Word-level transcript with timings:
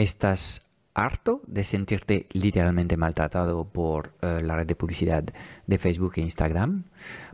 ¿Estás 0.00 0.62
harto 0.94 1.42
de 1.46 1.62
sentirte 1.62 2.26
literalmente 2.30 2.96
maltratado 2.96 3.68
por 3.68 4.14
eh, 4.22 4.40
la 4.42 4.56
red 4.56 4.66
de 4.66 4.74
publicidad 4.74 5.24
de 5.66 5.76
Facebook 5.76 6.14
e 6.16 6.22
Instagram, 6.22 6.84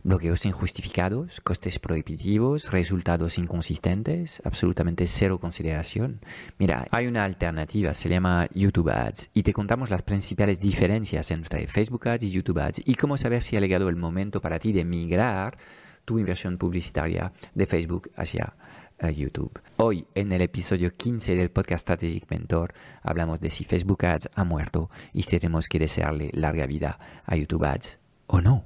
bloqueos 0.03 0.45
injustificados, 0.45 1.39
costes 1.39 1.79
prohibitivos, 1.79 2.69
resultados 2.69 3.37
inconsistentes, 3.37 4.41
absolutamente 4.43 5.07
cero 5.07 5.39
consideración. 5.39 6.19
Mira, 6.57 6.85
hay 6.91 7.07
una 7.07 7.23
alternativa, 7.23 7.93
se 7.93 8.09
llama 8.09 8.49
YouTube 8.53 8.89
Ads 8.89 9.29
y 9.33 9.43
te 9.43 9.53
contamos 9.53 9.89
las 9.89 10.01
principales 10.01 10.59
diferencias 10.59 11.31
entre 11.31 11.67
Facebook 11.67 12.09
Ads 12.09 12.23
y 12.23 12.31
YouTube 12.31 12.59
Ads 12.59 12.81
y 12.83 12.95
cómo 12.95 13.15
saber 13.15 13.43
si 13.43 13.55
ha 13.55 13.61
llegado 13.61 13.87
el 13.87 13.95
momento 13.95 14.41
para 14.41 14.59
ti 14.59 14.73
de 14.73 14.83
migrar 14.83 15.57
tu 16.03 16.19
inversión 16.19 16.57
publicitaria 16.57 17.31
de 17.53 17.65
Facebook 17.65 18.11
hacia 18.17 18.55
a 18.99 19.09
YouTube. 19.11 19.59
Hoy, 19.77 20.05
en 20.15 20.31
el 20.31 20.41
episodio 20.41 20.93
15 20.95 21.35
del 21.35 21.51
podcast 21.51 21.83
Strategic 21.83 22.29
Mentor, 22.29 22.73
hablamos 23.01 23.39
de 23.39 23.49
si 23.49 23.63
Facebook 23.63 24.05
Ads 24.05 24.29
ha 24.35 24.43
muerto 24.43 24.89
y 25.13 25.23
si 25.23 25.39
tenemos 25.39 25.69
que 25.69 25.79
desearle 25.79 26.29
larga 26.33 26.65
vida 26.67 26.99
a 27.25 27.35
YouTube 27.35 27.65
Ads 27.65 27.99
o 28.27 28.41
no. 28.41 28.65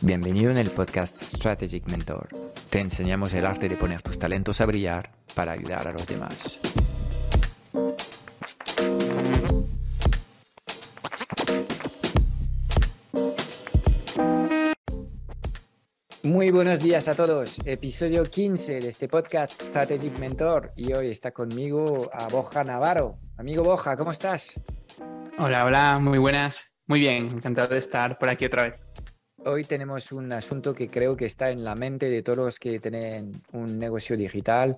Bienvenido 0.00 0.52
en 0.52 0.58
el 0.58 0.70
podcast 0.70 1.20
Strategic 1.20 1.90
Mentor. 1.90 2.28
Te 2.70 2.78
enseñamos 2.78 3.34
el 3.34 3.44
arte 3.44 3.68
de 3.68 3.76
poner 3.76 4.00
tus 4.00 4.16
talentos 4.16 4.60
a 4.60 4.66
brillar 4.66 5.10
para 5.34 5.50
ayudar 5.50 5.88
a 5.88 5.92
los 5.92 6.06
demás. 6.06 6.60
Muy 16.22 16.52
buenos 16.52 16.78
días 16.78 17.08
a 17.08 17.16
todos. 17.16 17.58
Episodio 17.64 18.22
15 18.22 18.78
de 18.78 18.88
este 18.88 19.08
podcast 19.08 19.60
Strategic 19.60 20.16
Mentor 20.20 20.72
y 20.76 20.92
hoy 20.92 21.10
está 21.10 21.32
conmigo 21.32 22.08
a 22.12 22.28
Boja 22.28 22.62
Navarro. 22.62 23.18
Amigo 23.36 23.64
Boja, 23.64 23.96
¿cómo 23.96 24.12
estás? 24.12 24.52
Hola, 25.38 25.64
hola, 25.64 25.98
muy 26.00 26.18
buenas. 26.18 26.78
Muy 26.86 27.00
bien, 27.00 27.26
encantado 27.30 27.68
de 27.68 27.78
estar 27.78 28.16
por 28.16 28.28
aquí 28.28 28.46
otra 28.46 28.62
vez. 28.62 28.87
Hoy 29.44 29.64
tenemos 29.64 30.12
un 30.12 30.30
asunto 30.32 30.74
que 30.74 30.88
creo 30.88 31.16
que 31.16 31.26
está 31.26 31.50
en 31.50 31.64
la 31.64 31.74
mente 31.74 32.08
de 32.10 32.22
todos 32.22 32.38
los 32.38 32.58
que 32.58 32.80
tienen 32.80 33.42
un 33.52 33.78
negocio 33.78 34.16
digital. 34.16 34.76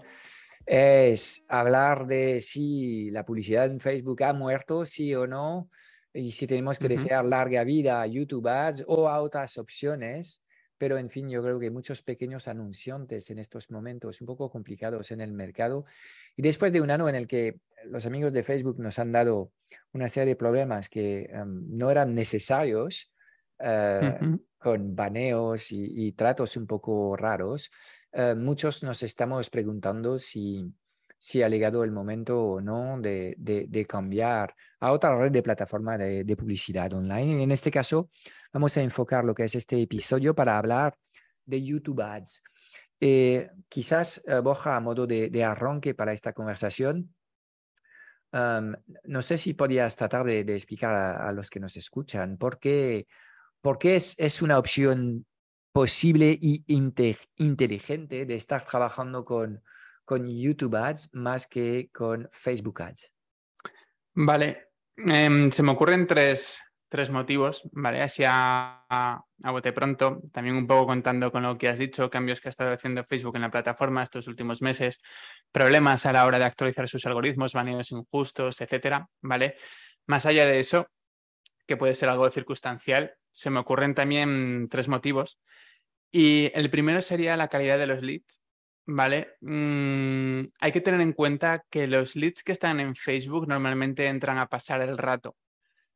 Es 0.67 1.45
hablar 1.49 2.07
de 2.07 2.41
si 2.41 3.11
la 3.11 3.25
publicidad 3.25 3.67
en 3.67 3.81
Facebook 3.81 4.23
ha 4.23 4.33
muerto, 4.33 4.85
sí 4.85 5.15
o 5.15 5.27
no, 5.27 5.71
y 6.13 6.33
si 6.33 6.47
tenemos 6.47 6.79
que 6.79 6.89
desear 6.89 7.25
larga 7.25 7.65
vida 7.65 8.03
a 8.03 8.07
YouTube 8.07 8.47
Ads 8.49 8.85
o 8.87 9.09
a 9.09 9.21
otras 9.21 9.59
opciones 9.59 10.43
pero 10.81 10.97
en 10.97 11.11
fin, 11.11 11.29
yo 11.29 11.43
creo 11.43 11.61
que 11.61 11.71
muchos 11.71 12.01
pequeños 12.01 12.49
anunciantes 12.49 13.29
en 13.29 13.39
estos 13.39 13.71
momentos 13.71 14.23
un 14.23 14.27
poco 14.27 14.51
complicados 14.51 15.11
en 15.11 15.21
el 15.21 15.31
mercado. 15.31 15.85
Y 16.37 16.41
después 16.41 16.73
de 16.73 16.81
un 16.81 16.91
año 16.91 17.07
en 17.07 17.17
el 17.17 17.29
que 17.29 17.61
los 17.85 18.07
amigos 18.07 18.33
de 18.33 18.43
Facebook 18.43 18.81
nos 18.81 18.99
han 18.99 19.13
dado 19.13 19.53
una 19.93 20.09
serie 20.09 20.31
de 20.31 20.37
problemas 20.37 20.89
que 20.89 21.29
em, 21.35 21.67
no 21.69 21.91
eran 21.91 22.15
necesarios, 22.15 23.13
eh, 23.61 24.19
con 24.59 24.95
baneos 24.95 25.73
y, 25.73 26.13
tratos 26.13 26.57
un 26.57 26.67
poco 26.67 27.17
raros, 27.17 27.71
eh, 28.13 28.35
muchos 28.35 28.83
nos 28.83 29.03
estamos 29.03 29.49
preguntando 29.51 30.19
si, 30.19 30.73
si 31.19 31.43
ha 31.43 31.49
llegado 31.49 31.85
el 31.85 31.93
momento 31.93 32.43
o 32.43 32.61
no 32.61 33.01
de, 33.01 33.35
de, 33.39 33.87
cambiar 33.87 34.55
a 34.81 34.93
otra 34.93 35.17
red 35.17 35.33
de 35.33 35.43
plataforma 35.43 35.97
de, 35.97 36.25
de, 36.25 36.37
publicidad 36.37 36.93
online. 36.93 37.43
En 37.43 37.53
este 37.53 37.71
caso, 37.71 38.11
vamos 38.53 38.77
a 38.77 38.83
enfocar 38.83 39.25
lo 39.25 39.35
que 39.35 39.45
es 39.45 39.55
este 39.55 39.81
episodio 39.81 40.35
para 40.35 40.59
hablar 40.59 40.95
de 41.45 41.63
YouTube 41.63 42.01
Ads. 42.01 42.43
Eh, 43.01 43.51
quizás, 43.69 44.23
eh, 44.27 44.41
Boja, 44.41 44.77
a 44.77 44.81
modo 44.81 45.07
de, 45.07 45.45
arranque 45.45 45.95
para 45.95 46.13
esta 46.13 46.33
conversación, 46.33 47.15
no 48.33 49.23
sé 49.23 49.39
si 49.39 49.55
podías 49.55 49.97
tratar 49.97 50.25
de, 50.25 50.41
explicar 50.55 50.95
a, 50.95 51.33
los 51.33 51.51
que 51.51 51.59
nos 51.59 51.77
escuchan 51.77 52.37
por 52.37 52.61
qué, 52.61 53.09
por 53.61 53.79
qué 53.79 53.97
es, 53.97 54.15
es, 54.19 54.43
una 54.43 54.59
opción 54.59 55.27
posible 55.73 56.37
y 56.41 56.65
inteligente 56.67 58.27
de 58.27 58.35
estar 58.35 58.65
trabajando 58.65 59.25
con, 59.25 59.63
con 60.05 60.27
YouTube 60.27 60.77
Ads 60.77 61.11
más 61.13 61.47
que 61.47 61.91
con 61.93 62.29
Facebook 62.33 62.83
Ads? 62.83 63.13
Vale, 64.15 64.71
em, 64.97 65.51
se 65.51 65.63
me 65.63 65.73
ocurren 65.73 66.07
tres, 66.07 66.61
tres 66.91 67.09
motivos, 67.11 67.63
¿vale? 67.73 68.03
Así 68.03 68.25
a, 68.27 68.85
a, 68.89 69.51
bote 69.53 69.73
pronto, 69.73 70.21
también 70.33 70.57
un 70.57 70.67
poco 70.67 70.89
contando 70.89 71.31
con 71.31 71.45
lo 71.45 71.57
que 71.57 71.69
has 71.69 71.79
dicho, 71.79 72.11
cambios 72.11 72.41
que 72.41 72.49
ha 72.49 72.51
estado 72.51 72.73
haciendo 72.73 73.05
Facebook 73.05 73.37
en 73.37 73.43
la 73.43 73.51
plataforma 73.51 74.03
estos 74.03 74.27
últimos 74.27 74.61
meses, 74.61 75.01
problemas 75.53 76.05
a 76.07 76.13
la 76.13 76.27
hora 76.27 76.41
de 76.41 76.45
actualizar 76.45 76.89
sus 76.89 77.07
algoritmos, 77.07 77.53
baneos 77.53 77.93
injustos, 77.93 78.61
etcétera, 78.61 79.09
¿vale? 79.23 79.55
Más 80.07 80.27
allá 80.27 80.45
de 80.47 80.59
eso, 80.59 80.89
que 81.65 81.77
puede 81.77 81.95
ser 81.95 82.09
algo 82.09 82.29
circunstancial, 82.29 83.15
se 83.33 83.51
me 83.51 83.61
ocurren 83.61 83.95
también 83.95 84.69
tres 84.71 84.89
motivos. 84.89 85.41
Y 86.13 86.51
el 86.55 86.71
primero 86.71 87.03
sería 87.03 87.37
la 87.37 87.49
calidad 87.49 87.79
de 87.79 87.87
los 87.87 88.03
leads, 88.03 88.41
¿vale? 88.87 89.37
Mm, 89.41 90.47
hay 90.59 90.73
que 90.73 90.81
tener 90.81 91.01
en 91.01 91.13
cuenta 91.13 91.65
que 91.71 91.87
los 91.87 92.17
leads 92.17 92.43
que 92.43 92.53
están 92.53 92.81
en 92.81 92.97
Facebook 92.97 93.47
normalmente 93.47 94.07
entran 94.07 94.39
a 94.39 94.49
pasar 94.49 94.83
el 94.83 94.99
rato, 94.99 95.37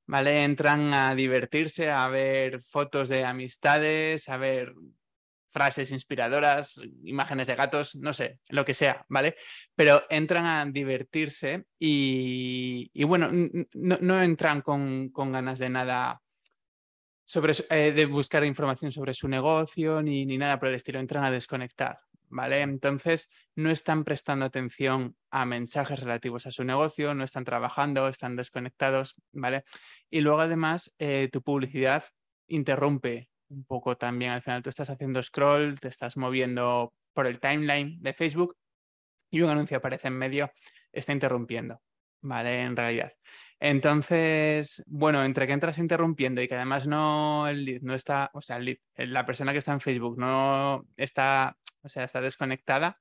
¿vale? 0.06 0.44
Entran 0.44 0.94
a 0.94 1.15
divertirse, 1.15 1.91
a 1.91 2.06
ver 2.09 2.62
fotos 2.62 3.09
de 3.09 3.25
amistades, 3.25 4.28
a 4.28 4.37
ver 4.37 4.75
frases 5.55 5.93
inspiradoras, 5.93 6.81
imágenes 7.05 7.47
de 7.47 7.55
gatos, 7.55 7.94
no 7.94 8.12
sé, 8.12 8.41
lo 8.49 8.65
que 8.65 8.75
sea, 8.75 9.06
¿vale? 9.09 9.37
Pero 9.77 10.03
entran 10.11 10.47
a 10.47 10.67
divertirse 10.67 11.67
y, 11.78 13.05
bueno, 13.05 13.28
no, 13.73 14.23
entran 14.23 14.62
con, 14.62 15.12
ganas 15.12 15.61
de 15.61 15.69
nada 15.71 16.21
sobre 17.25 17.55
eh, 17.71 17.93
de 17.93 18.07
buscar 18.07 18.45
información 18.45 18.93
sobre 18.93 19.15
su 19.15 19.29
negocio 19.29 20.03
ni, 20.03 20.27
ni 20.27 20.39
nada 20.39 20.59
por 20.59 20.69
el 20.69 20.75
estilo, 20.75 21.01
entran 21.01 21.25
a 21.25 21.31
desconectar, 21.31 22.01
¿vale? 22.29 22.61
Entonces, 22.61 23.31
no 23.55 23.71
están 23.71 24.05
prestando 24.05 24.45
atención 24.45 25.17
a 25.31 25.47
mensajes 25.47 25.99
relativos 26.01 26.47
a 26.47 26.51
su 26.51 26.65
negocio, 26.65 27.15
no 27.15 27.25
están 27.25 27.45
trabajando, 27.45 28.09
están 28.09 28.37
desconectados, 28.37 29.15
¿vale? 29.33 29.65
Y 30.11 30.21
luego, 30.21 30.41
además, 30.41 30.95
eh, 30.99 31.29
tu 31.33 31.43
publicidad 31.43 32.05
interrumpe 32.49 33.31
un 33.49 33.65
poco 33.65 33.97
también. 33.97 34.33
Al 34.33 34.43
final, 34.43 34.62
tú 34.62 34.69
estás 34.69 34.91
haciendo 34.91 35.23
scroll, 35.23 35.81
te 35.81 35.89
estás 35.89 36.17
moviendo 36.17 36.93
por 37.12 37.27
el 37.27 37.41
timeline 37.41 38.03
de 38.03 38.12
Facebook 38.12 38.56
y 39.31 39.41
un 39.41 39.51
anuncio 39.51 39.79
aparece 39.79 40.09
en 40.09 40.15
medio, 40.15 40.53
está 40.93 41.12
interrumpiendo, 41.12 41.81
¿vale? 42.21 42.62
En 42.62 42.77
realidad. 42.77 43.12
Entonces, 43.60 44.82
bueno, 44.87 45.25
entre 45.25 45.47
que 45.47 45.53
entras 45.53 45.78
interrumpiendo 45.78 46.42
y 46.42 46.48
que 46.48 46.54
además 46.54 46.87
no, 46.87 47.47
el 47.48 47.65
lead 47.65 47.82
no 47.82 47.94
está, 47.94 48.31
o 48.34 48.42
sea, 48.42 48.59
la 48.97 49.26
persona 49.26 49.52
que 49.52 49.58
está 49.58 49.73
en 49.73 49.81
Facebook 49.81 50.19
no 50.19 50.84
está 50.96 51.56
o 51.84 51.88
sea, 51.88 52.05
está 52.05 52.20
desconectada, 52.20 52.99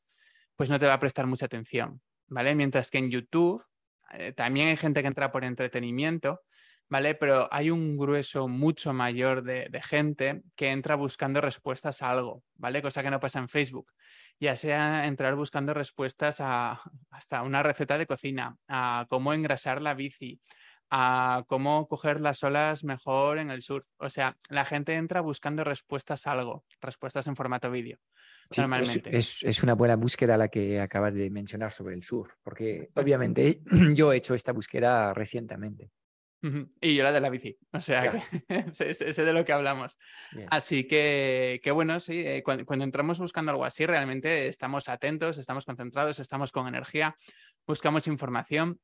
pues 0.55 0.69
no 0.69 0.77
te 0.77 0.85
va 0.85 0.93
a 0.93 0.99
prestar 0.99 1.25
mucha 1.25 1.47
atención, 1.47 2.01
¿vale? 2.27 2.53
Mientras 2.53 2.91
que 2.91 2.99
en 2.99 3.09
YouTube 3.09 3.63
eh, 4.11 4.33
también 4.33 4.67
hay 4.67 4.77
gente 4.77 5.01
que 5.01 5.07
entra 5.07 5.31
por 5.31 5.45
entretenimiento, 5.45 6.41
¿vale? 6.89 7.15
Pero 7.15 7.47
hay 7.51 7.71
un 7.71 7.97
grueso 7.97 8.47
mucho 8.47 8.93
mayor 8.93 9.41
de, 9.43 9.81
gente 9.81 10.43
que 10.55 10.69
entra 10.71 10.95
buscando 10.95 11.39
respuestas 11.41 12.01
a 12.01 12.11
algo, 12.11 12.43
¿vale? 12.55 12.81
Cosa 12.81 13.01
que 13.01 13.09
no 13.09 13.21
pasa 13.21 13.39
en 13.39 13.49
Facebook. 13.49 13.91
Ya 14.39 14.55
sea 14.57 15.07
entrar 15.07 15.35
buscando 15.35 15.73
respuestas 15.73 16.41
a 16.41 16.81
hasta 17.13 17.41
una 17.43 17.63
receta 17.63 17.97
de 17.97 18.05
cocina, 18.07 18.57
a 18.67 19.05
cómo 19.09 19.33
engrasar 19.33 19.81
la 19.81 19.93
bici, 19.93 20.41
a 20.89 21.43
cómo 21.47 21.87
coger 21.87 22.21
las 22.21 22.43
olas 22.43 22.83
mejor 22.83 23.37
en 23.39 23.49
el 23.49 23.61
surf. 23.61 23.85
O 23.97 24.09
sea, 24.09 24.37
la 24.49 24.65
gente 24.65 24.93
entra 24.93 25.21
buscando 25.21 25.63
respuestas 25.63 26.27
a 26.27 26.31
algo, 26.31 26.65
respuestas 26.81 27.27
en 27.27 27.35
formato 27.35 27.71
vídeo. 27.71 27.97
normalmente. 28.57 29.15
Es, 29.15 29.63
una 29.63 29.73
buena 29.73 29.95
búsqueda 29.95 30.37
la 30.37 30.49
que 30.49 30.79
acabas 30.79 31.13
de 31.13 31.29
mencionar 31.29 31.71
sobre 31.71 31.95
el 31.95 32.03
surf, 32.03 32.33
porque 32.43 32.89
obviamente 32.95 33.61
yo 33.95 34.11
he 34.11 34.17
hecho 34.17 34.33
esta 34.33 34.51
búsqueda 34.51 35.13
recientemente. 35.13 35.91
Y 36.81 36.95
yo 36.95 37.03
la 37.03 37.13
de 37.13 37.21
la 37.21 37.29
bici, 37.29 37.57
o 37.71 37.79
sea, 37.79 38.11
que 38.11 38.67
sé, 38.67 39.25
de 39.25 39.33
lo 39.33 39.45
que 39.45 39.53
hablamos. 39.53 39.97
Así 40.49 40.85
que, 40.85 41.61
que, 41.63 41.71
bueno, 41.71 42.01
sí, 42.01 42.19
eh, 42.19 42.43
cuando, 42.43 42.83
entramos 42.83 43.17
buscando 43.19 43.51
algo 43.51 43.63
así, 43.63 43.85
realmente 43.85 44.47
estamos 44.47 44.89
atentos, 44.89 45.37
estamos 45.37 45.65
concentrados, 45.65 46.19
estamos 46.19 46.51
con 46.51 46.67
energía, 46.67 47.15
buscamos 47.65 48.07
información. 48.07 48.81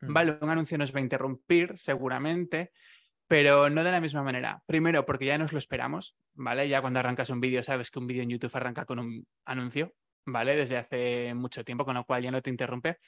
Mm. 0.00 0.12
Vale, 0.12 0.38
un 0.40 0.50
anuncio 0.50 0.78
nos 0.78 0.92
va 0.92 0.98
a 0.98 1.02
interrumpir 1.02 1.78
seguramente, 1.78 2.72
pero 3.28 3.70
no 3.70 3.84
de 3.84 3.92
la 3.92 4.00
misma 4.00 4.24
manera. 4.24 4.60
Primero, 4.66 5.06
porque 5.06 5.26
ya 5.26 5.38
nos 5.38 5.52
lo 5.52 5.58
esperamos, 5.58 6.16
¿vale? 6.34 6.68
Ya 6.68 6.80
cuando 6.80 6.98
arrancas 6.98 7.30
un 7.30 7.40
vídeo, 7.40 7.62
sabes 7.62 7.92
que 7.92 8.00
un 8.00 8.08
vídeo 8.08 8.24
en 8.24 8.30
YouTube 8.30 8.56
arranca 8.56 8.84
con 8.84 8.98
un 8.98 9.26
anuncio, 9.44 9.94
¿vale? 10.26 10.56
Desde 10.56 10.76
hace 10.76 11.34
mucho 11.34 11.64
tiempo, 11.64 11.84
con 11.84 11.94
lo 11.94 12.04
cual 12.04 12.22
ya 12.22 12.30
no 12.30 12.42
te 12.42 12.50
interrumpe. 12.50 12.98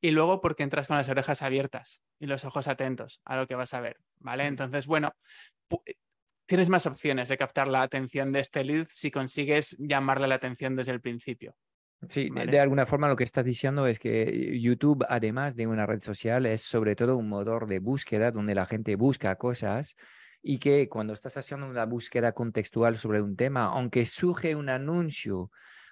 Y 0.00 0.10
luego 0.10 0.40
porque 0.40 0.62
entras 0.62 0.88
con 0.88 0.96
las 0.96 1.08
orejas 1.08 1.42
abiertas 1.42 2.02
y 2.18 2.26
los 2.26 2.44
ojos 2.44 2.68
atentos 2.68 3.20
a 3.24 3.36
lo 3.36 3.46
que 3.46 3.54
vas 3.54 3.74
a 3.74 3.80
ver, 3.80 3.98
¿vale? 4.18 4.46
Entonces, 4.46 4.86
bueno, 4.86 5.12
tienes 6.46 6.68
más 6.68 6.86
opciones 6.86 7.28
de 7.28 7.36
captar 7.36 7.68
la 7.68 7.82
atención 7.82 8.32
de 8.32 8.40
este 8.40 8.64
lead 8.64 8.86
si 8.90 9.10
consigues 9.10 9.76
llamarle 9.78 10.28
la 10.28 10.36
atención 10.36 10.76
desde 10.76 10.92
el 10.92 11.00
principio. 11.00 11.54
Sí, 12.08 12.30
de 12.30 12.60
alguna 12.60 12.86
forma 12.86 13.08
lo 13.08 13.16
que 13.16 13.24
estás 13.24 13.44
diciendo 13.44 13.86
es 13.88 13.98
que 13.98 14.56
YouTube, 14.60 15.04
además 15.08 15.56
de 15.56 15.66
una 15.66 15.84
red 15.84 16.00
social, 16.00 16.46
es 16.46 16.62
sobre 16.62 16.94
todo 16.94 17.16
un 17.16 17.28
motor 17.28 17.66
de 17.66 17.80
búsqueda 17.80 18.30
donde 18.30 18.54
la 18.54 18.66
gente 18.66 18.94
busca 18.94 19.34
cosas 19.34 19.96
y 20.40 20.58
que 20.58 20.88
cuando 20.88 21.12
estás 21.12 21.36
haciendo 21.36 21.66
una 21.66 21.84
búsqueda 21.86 22.32
contextual 22.32 22.96
sobre 22.96 23.20
un 23.20 23.36
tema, 23.36 23.64
aunque 23.64 24.06
surge 24.06 24.54
un 24.54 24.68
anuncio 24.68 25.50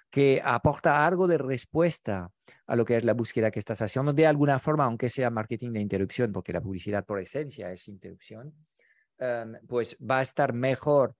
que 0.09 0.41
aporta 0.43 1.05
algo 1.05 1.27
de 1.27 1.37
respuesta 1.37 2.31
a 2.65 2.75
lo 2.75 2.85
que 2.85 2.97
es 2.97 3.05
la 3.05 3.13
búsqueda 3.13 3.51
que 3.51 3.59
estás 3.59 3.81
haciendo 3.81 4.13
de 4.13 4.27
alguna 4.27 4.59
forma, 4.59 4.85
aunque 4.85 5.09
sea 5.09 5.29
marketing 5.29 5.71
de 5.71 5.81
interrupción, 5.81 6.31
porque 6.31 6.53
la 6.53 6.61
publicidad 6.61 7.05
por 7.05 7.19
esencia 7.19 7.71
es 7.71 7.87
interrupción, 7.87 8.53
em, 9.17 9.57
pues 9.67 9.97
va 9.99 10.19
a 10.19 10.21
estar 10.21 10.53
mejor 10.53 11.15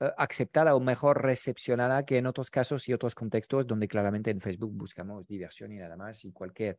eh, 0.00 0.10
aceptada 0.16 0.74
o 0.74 0.80
mejor 0.80 1.22
recepcionada 1.22 2.04
que 2.04 2.18
en 2.18 2.26
otros 2.26 2.50
casos 2.50 2.88
y 2.88 2.92
otros 2.92 3.14
contextos 3.14 3.66
donde 3.66 3.86
claramente 3.86 4.30
en 4.30 4.40
Facebook 4.40 4.72
buscamos 4.72 5.26
diversión 5.26 5.72
y 5.72 5.76
nada 5.76 5.96
más 5.96 6.24
y 6.24 6.32
cualquier, 6.32 6.78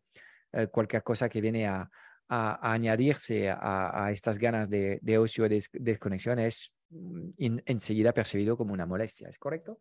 eh, 0.51 0.68
cualquier 0.68 1.04
cosa 1.04 1.30
que 1.30 1.39
viene 1.42 1.68
a, 1.68 1.89
añadirse 2.30 3.51
a, 3.51 4.10
estas 4.12 4.39
ganas 4.39 4.68
de, 4.68 5.18
ocio 5.19 5.45
y 5.45 5.50
de 5.50 5.63
desconexión 5.74 6.39
es 6.39 6.74
mm, 6.89 7.60
enseguida 7.65 8.12
percibido 8.12 8.57
como 8.57 8.74
una 8.74 8.88
molestia, 8.88 9.30
¿es 9.30 9.38
correcto? 9.38 9.80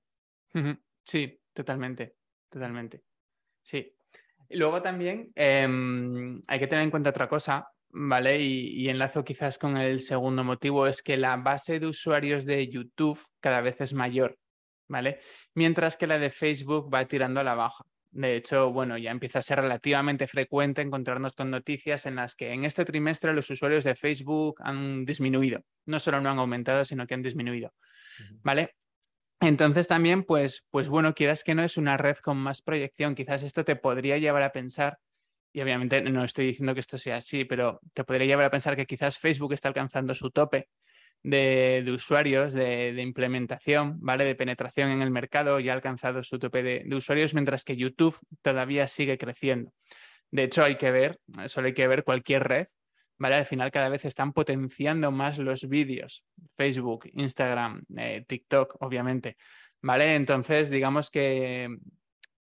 Sí, 1.04 1.40
totalmente, 1.52 2.16
totalmente. 2.48 3.02
Sí. 3.62 3.94
Y 4.48 4.56
luego 4.56 4.82
también 4.82 5.32
em, 5.34 6.40
hay 6.46 6.58
que 6.58 6.66
tener 6.66 6.84
en 6.84 6.90
cuenta 6.90 7.10
otra 7.10 7.28
cosa, 7.28 7.68
¿vale? 7.88 8.40
Y, 8.40 8.88
enlazo 8.88 9.24
quizás 9.24 9.58
con 9.58 9.76
el 9.76 10.00
segundo 10.00 10.44
motivo, 10.44 10.86
es 10.86 11.02
que 11.02 11.16
la 11.16 11.36
base 11.36 11.80
de 11.80 11.86
usuarios 11.86 12.44
de 12.44 12.68
YouTube 12.68 13.20
cada 13.40 13.60
vez 13.60 13.80
es 13.80 13.94
mayor, 13.94 14.38
¿vale? 14.88 15.20
Mientras 15.54 15.96
que 15.96 16.06
la 16.06 16.18
de 16.18 16.30
Facebook 16.30 16.92
va 16.92 17.06
tirando 17.06 17.40
a 17.40 17.44
la 17.44 17.54
baja. 17.54 17.84
De 18.10 18.36
hecho, 18.36 18.70
bueno, 18.70 18.98
ya 18.98 19.10
empieza 19.10 19.38
a 19.38 19.42
ser 19.42 19.58
relativamente 19.60 20.26
frecuente 20.26 20.82
encontrarnos 20.82 21.32
con 21.32 21.50
noticias 21.50 22.04
en 22.04 22.16
las 22.16 22.34
que 22.34 22.52
en 22.52 22.66
este 22.66 22.84
trimestre 22.84 23.32
los 23.32 23.48
usuarios 23.48 23.84
de 23.84 23.94
Facebook 23.94 24.56
han 24.62 25.06
disminuido. 25.06 25.62
No 25.86 25.98
solo 25.98 26.20
no 26.20 26.28
han 26.30 26.38
aumentado, 26.38 26.84
sino 26.84 27.06
que 27.06 27.14
han 27.14 27.22
disminuido. 27.22 27.72
¿Vale? 28.42 28.74
Entonces 29.42 29.88
también, 29.88 30.22
pues, 30.22 30.64
pues 30.70 30.88
bueno, 30.88 31.14
quieras 31.14 31.42
que 31.42 31.56
no 31.56 31.64
es 31.64 31.76
una 31.76 31.96
red 31.96 32.16
con 32.18 32.36
más 32.36 32.62
proyección. 32.62 33.16
Quizás 33.16 33.42
esto 33.42 33.64
te 33.64 33.74
podría 33.74 34.16
llevar 34.18 34.44
a 34.44 34.52
pensar, 34.52 34.98
y 35.52 35.60
obviamente 35.60 36.00
no 36.00 36.22
estoy 36.22 36.46
diciendo 36.46 36.74
que 36.74 36.80
esto 36.80 36.96
sea 36.96 37.16
así, 37.16 37.44
pero 37.44 37.80
te 37.92 38.04
podría 38.04 38.28
llevar 38.28 38.44
a 38.46 38.50
pensar 38.50 38.76
que 38.76 38.86
quizás 38.86 39.18
Facebook 39.18 39.52
está 39.52 39.66
alcanzando 39.66 40.14
su 40.14 40.30
tope 40.30 40.68
de, 41.24 41.84
usuarios, 41.92 42.54
de, 42.54 42.94
implementación, 43.02 43.98
¿vale? 44.00 44.24
De 44.24 44.36
penetración 44.36 44.90
en 44.90 45.02
el 45.02 45.10
mercado, 45.10 45.58
ya 45.58 45.72
ha 45.72 45.74
alcanzado 45.74 46.22
su 46.22 46.38
tope 46.38 46.62
de, 46.62 46.84
de 46.86 46.96
usuarios, 46.96 47.34
mientras 47.34 47.64
que 47.64 47.76
YouTube 47.76 48.16
todavía 48.42 48.86
sigue 48.86 49.18
creciendo. 49.18 49.72
De 50.30 50.44
hecho, 50.44 50.62
hay 50.62 50.76
que 50.76 50.92
ver, 50.92 51.18
solo 51.46 51.66
hay 51.66 51.74
que 51.74 51.88
ver 51.88 52.04
cualquier 52.04 52.44
red 52.44 52.66
¿vale? 53.22 53.36
Al 53.36 53.46
final 53.46 53.70
cada 53.70 53.88
vez 53.88 54.04
están 54.04 54.32
potenciando 54.32 55.12
más 55.12 55.38
los 55.38 55.68
vídeos, 55.68 56.24
Facebook, 56.56 57.08
Instagram, 57.14 57.84
eh, 57.96 58.24
TikTok, 58.26 58.78
obviamente, 58.80 59.36
¿vale? 59.80 60.16
Entonces, 60.16 60.70
digamos 60.70 61.08
que, 61.08 61.68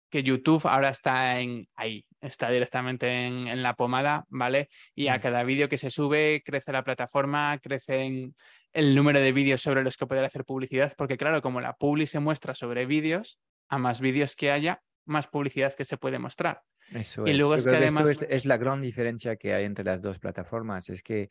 que 0.09 0.23
YouTube 0.23 0.67
ahora 0.67 0.89
está 0.89 1.39
en 1.39 1.69
ahí, 1.73 2.05
está 2.19 2.49
directamente 2.49 3.07
en, 3.07 3.63
la 3.63 3.75
pomada, 3.75 4.25
¿vale? 4.27 4.67
Y 4.93 5.07
a 5.07 5.17
mm. 5.17 5.21
cada 5.21 5.43
vídeo 5.43 5.69
que 5.69 5.77
se 5.77 5.89
sube 5.89 6.43
crece 6.45 6.73
la 6.73 6.83
plataforma, 6.83 7.57
crece 7.63 8.33
el 8.73 8.93
número 8.93 9.21
de 9.21 9.31
vídeos 9.31 9.61
sobre 9.61 9.83
los 9.83 9.95
que 9.95 10.05
poder 10.05 10.25
hacer 10.25 10.43
publicidad, 10.43 10.93
porque 10.97 11.15
claro, 11.15 11.41
como 11.41 11.61
la 11.61 11.77
publi 11.77 12.07
se 12.07 12.19
muestra 12.19 12.53
sobre 12.53 12.85
vídeos, 12.85 13.39
a 13.69 13.77
más 13.77 14.01
vídeos 14.01 14.35
que 14.35 14.51
haya, 14.51 14.81
más 15.05 15.27
publicidad 15.27 15.73
que 15.75 15.85
se 15.85 15.95
puede 15.95 16.19
mostrar. 16.19 16.61
Eso 16.93 17.27
y 17.27 17.33
luego 17.33 17.55
es 17.55 17.65
que 17.65 17.75
además... 17.75 18.19
es, 18.29 18.45
la 18.45 18.57
gran 18.57 18.81
diferencia 18.81 19.35
que 19.35 19.53
hay 19.53 19.65
entre 19.65 19.83
las 19.83 20.01
dos 20.01 20.19
plataformas. 20.19 20.89
Es 20.89 21.03
que 21.03 21.29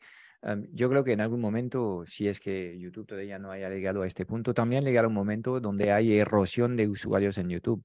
yo 0.71 0.89
creo 0.89 1.03
que 1.03 1.13
en 1.13 1.21
algún 1.21 1.41
momento, 1.41 2.03
si 2.05 2.27
es 2.27 2.39
que 2.39 2.77
YouTube 2.77 3.07
todavía 3.07 3.39
no 3.39 3.51
haya 3.51 3.69
llegado 3.69 4.03
a 4.03 4.07
este 4.07 4.25
punto, 4.25 4.53
también 4.53 4.83
llegará 4.83 5.07
un 5.07 5.13
momento 5.13 5.59
donde 5.59 5.91
hay 5.91 6.19
erosión 6.19 6.75
de 6.75 6.87
usuarios 6.87 7.37
en 7.37 7.49
YouTube. 7.49 7.83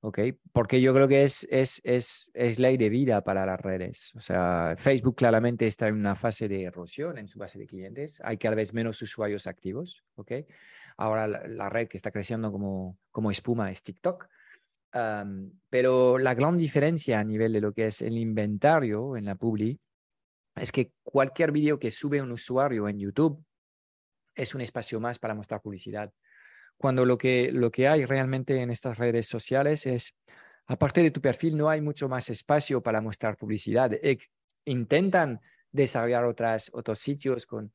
¿ok? 0.00 0.18
Porque 0.52 0.82
yo 0.82 0.92
creo 0.92 1.08
que 1.08 1.24
es, 1.24 1.46
es, 1.50 1.80
es, 1.82 2.30
es 2.34 2.58
ley 2.58 2.76
de 2.76 2.90
vida 2.90 3.22
para 3.24 3.46
las 3.46 3.58
redes. 3.58 4.12
O 4.14 4.20
sea, 4.20 4.74
Facebook 4.76 5.16
claramente 5.16 5.66
está 5.66 5.88
en 5.88 5.94
una 5.94 6.14
fase 6.14 6.46
de 6.46 6.64
erosión 6.64 7.16
en 7.16 7.26
su 7.26 7.38
base 7.38 7.58
de 7.58 7.66
clientes. 7.66 8.20
Hay 8.22 8.36
cada 8.36 8.54
vez 8.54 8.74
menos 8.74 9.00
usuarios 9.00 9.46
activos, 9.46 10.04
¿ok? 10.16 10.32
Ahora 10.98 11.26
la, 11.26 11.48
la 11.48 11.68
red 11.70 11.88
que 11.88 11.96
está 11.96 12.10
creciendo 12.10 12.52
como, 12.52 12.98
como 13.10 13.30
espuma 13.30 13.70
es 13.70 13.82
TikTok 13.82 14.28
pero 15.70 16.18
la 16.18 16.34
gran 16.34 16.56
diferencia 16.56 17.18
a 17.18 17.24
nivel 17.24 17.52
de 17.52 17.60
lo 17.60 17.72
que 17.72 17.86
es 17.86 18.00
el 18.00 18.16
inventario 18.16 19.16
en 19.16 19.24
la 19.24 19.34
Publi 19.34 19.78
es 20.54 20.70
que 20.70 20.92
cualquier 21.02 21.50
vídeo 21.50 21.78
que 21.78 21.90
sube 21.90 22.22
un 22.22 22.30
usuario 22.30 22.88
en 22.88 22.98
YouTube 22.98 23.44
es 24.36 24.54
un 24.54 24.60
espacio 24.60 25.00
más 25.00 25.18
para 25.18 25.34
mostrar 25.34 25.60
publicidad. 25.60 26.12
Cuando 26.76 27.04
lo 27.04 27.18
que, 27.18 27.50
lo 27.52 27.70
que 27.70 27.88
hay 27.88 28.04
realmente 28.04 28.60
en 28.60 28.70
estas 28.70 28.98
redes 28.98 29.26
sociales 29.26 29.86
es, 29.86 30.14
aparte 30.66 31.02
de 31.02 31.10
tu 31.10 31.20
perfil, 31.20 31.56
no 31.56 31.68
hay 31.68 31.80
mucho 31.80 32.08
más 32.08 32.30
espacio 32.30 32.82
para 32.82 33.00
mostrar 33.00 33.36
publicidad. 33.36 33.90
intentan 34.64 35.40
desarrollar 35.72 36.24
otras, 36.24 36.70
otros 36.72 37.00
sitios 37.00 37.46
con 37.46 37.72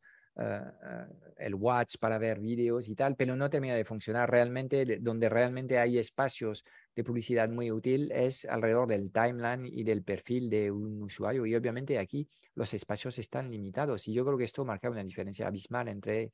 el 1.37 1.55
watch 1.55 1.97
para 1.99 2.17
ver 2.17 2.39
vídeos 2.39 2.87
y 2.87 2.95
tal, 2.95 3.15
pero 3.15 3.35
no 3.35 3.49
termina 3.49 3.75
de 3.75 3.85
funcionar 3.85 4.29
realmente. 4.29 4.99
Donde 4.99 5.29
realmente 5.29 5.77
hay 5.77 5.97
espacios 5.97 6.63
de 6.95 7.03
publicidad 7.03 7.49
muy 7.49 7.71
útil 7.71 8.11
es 8.11 8.45
alrededor 8.45 8.87
del 8.87 9.11
timeline 9.11 9.65
y 9.65 9.83
del 9.83 10.03
perfil 10.03 10.49
de 10.49 10.71
un 10.71 11.03
usuario. 11.03 11.45
Y 11.45 11.55
obviamente 11.55 11.97
aquí 11.97 12.27
los 12.55 12.73
espacios 12.73 13.19
están 13.19 13.51
limitados. 13.51 14.07
Y 14.07 14.13
yo 14.13 14.25
creo 14.25 14.37
que 14.37 14.45
esto 14.45 14.65
marca 14.65 14.89
una 14.89 15.03
diferencia 15.03 15.47
abismal 15.47 15.87
entre 15.87 16.31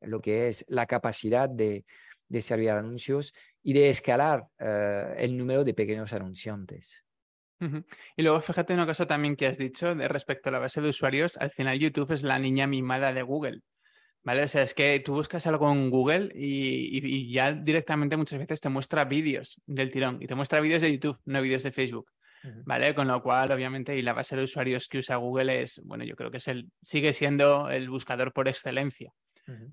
lo 0.00 0.20
que 0.20 0.48
es 0.48 0.64
la 0.68 0.86
capacidad 0.86 1.48
de, 1.48 1.84
de 2.28 2.40
servir 2.40 2.70
anuncios 2.70 3.32
y 3.62 3.72
de 3.72 3.88
escalar 3.88 4.46
eh, 4.58 5.14
el 5.18 5.36
número 5.36 5.64
de 5.64 5.74
pequeños 5.74 6.12
anunciantes. 6.12 7.04
Y 8.16 8.22
luego 8.22 8.40
fíjate 8.40 8.74
una 8.74 8.86
cosa 8.86 9.06
también 9.06 9.36
que 9.36 9.46
has 9.46 9.58
dicho 9.58 9.94
de 9.94 10.08
respecto 10.08 10.48
a 10.48 10.52
la 10.52 10.58
base 10.58 10.80
de 10.80 10.88
usuarios, 10.88 11.36
al 11.36 11.50
final 11.50 11.78
YouTube 11.78 12.12
es 12.12 12.22
la 12.22 12.38
niña 12.38 12.66
mimada 12.66 13.12
de 13.12 13.22
Google. 13.22 13.62
¿Vale? 14.24 14.42
O 14.42 14.48
sea, 14.48 14.62
es 14.62 14.74
que 14.74 15.00
tú 15.00 15.14
buscas 15.14 15.46
algo 15.46 15.72
en 15.72 15.90
Google 15.90 16.30
y, 16.34 17.32
ya 17.32 17.52
directamente 17.52 18.16
muchas 18.16 18.38
veces 18.38 18.60
te 18.60 18.68
muestra 18.68 19.04
vídeos 19.04 19.60
del 19.66 19.90
tirón 19.90 20.18
y 20.20 20.26
te 20.26 20.34
muestra 20.34 20.60
vídeos 20.60 20.82
de 20.82 20.92
YouTube, 20.92 21.18
no 21.24 21.40
vídeos 21.40 21.62
de 21.62 21.72
Facebook. 21.72 22.10
¿Vale? 22.64 22.94
Con 22.94 23.08
lo 23.08 23.20
cual, 23.22 23.50
obviamente, 23.50 23.96
y 23.96 24.02
la 24.02 24.12
base 24.12 24.36
de 24.36 24.44
usuarios 24.44 24.86
que 24.86 24.98
usa 24.98 25.16
Google 25.16 25.60
es, 25.60 25.82
bueno, 25.84 26.04
yo 26.04 26.14
creo 26.14 26.30
que 26.30 26.36
es 26.36 26.46
el, 26.46 26.70
sigue 26.82 27.12
siendo 27.12 27.68
el 27.68 27.90
buscador 27.90 28.32
por 28.32 28.48
excelencia. 28.48 29.12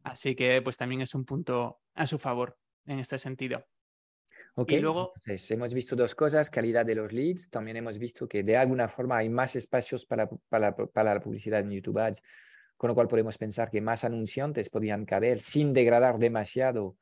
Así 0.04 0.36
que, 0.36 0.62
pues 0.62 0.78
también 0.78 1.02
es 1.02 1.14
un 1.14 1.26
punto 1.26 1.80
a 1.94 2.08
su 2.08 2.18
favor 2.18 2.58
en 2.86 3.00
este 3.00 3.18
sentido. 3.18 3.66
Ok, 4.56 4.72
y 4.72 4.80
luego... 4.80 5.14
hemos 5.26 5.74
visto 5.74 5.96
dos 5.96 6.16
cosas, 6.16 6.50
calidad 6.50 6.86
de 6.86 6.96
los 6.96 7.12
leads, 7.12 7.50
también 7.50 7.78
hemos 7.78 8.00
visto 8.00 8.28
que 8.28 8.42
de 8.42 8.56
alguna 8.56 8.88
forma 8.88 9.18
hay 9.18 9.30
más 9.30 9.56
espacios 9.56 10.06
para, 10.06 10.30
para, 10.50 10.76
para 10.76 11.14
la 11.14 11.20
publicidad 11.20 11.60
en 11.60 11.72
YouTube 11.72 12.00
Ads, 12.00 12.22
con 12.78 12.88
lo 12.88 12.96
cual 12.96 13.08
podemos 13.08 13.38
pensar 13.38 13.70
que 13.70 13.82
más 13.82 14.04
anunciantes 14.04 14.70
podrían 14.70 15.06
caber 15.06 15.40
sin 15.40 15.74
degradar 15.74 16.18
demasiado 16.18 16.98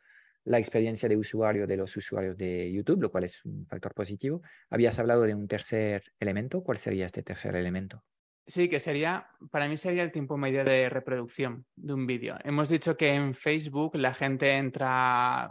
la 0.45 0.57
experiencia 0.57 1.07
de 1.07 1.15
usuario 1.15 1.67
de 1.67 1.77
los 1.77 1.95
usuarios 1.95 2.38
de 2.38 2.72
YouTube, 2.72 3.01
lo 3.01 3.12
cual 3.12 3.24
es 3.24 3.43
un 3.45 3.65
factor 3.65 3.93
positivo. 3.93 4.41
Habías 4.69 5.00
hablado 5.00 5.22
de 5.22 5.33
un 5.33 5.48
tercer 5.48 6.03
elemento. 6.19 6.63
¿Cuál 6.63 6.77
sería 6.77 7.05
este 7.05 7.24
tercer 7.24 7.55
elemento? 7.55 8.03
Sí, 8.45 8.67
que 8.67 8.79
sería, 8.79 9.27
para 9.51 9.69
mí 9.69 9.77
sería 9.77 10.03
el 10.03 10.12
tiempo 10.12 10.36
medio 10.38 10.65
de 10.65 10.89
reproducción 10.89 11.65
de 11.77 11.93
un 11.93 12.05
vídeo. 12.05 12.36
Hemos 12.43 12.67
dicho 12.67 12.98
que 12.98 13.13
en 13.13 13.33
Facebook 13.33 13.95
la 13.95 14.13
gente 14.13 14.51
entra 14.51 15.50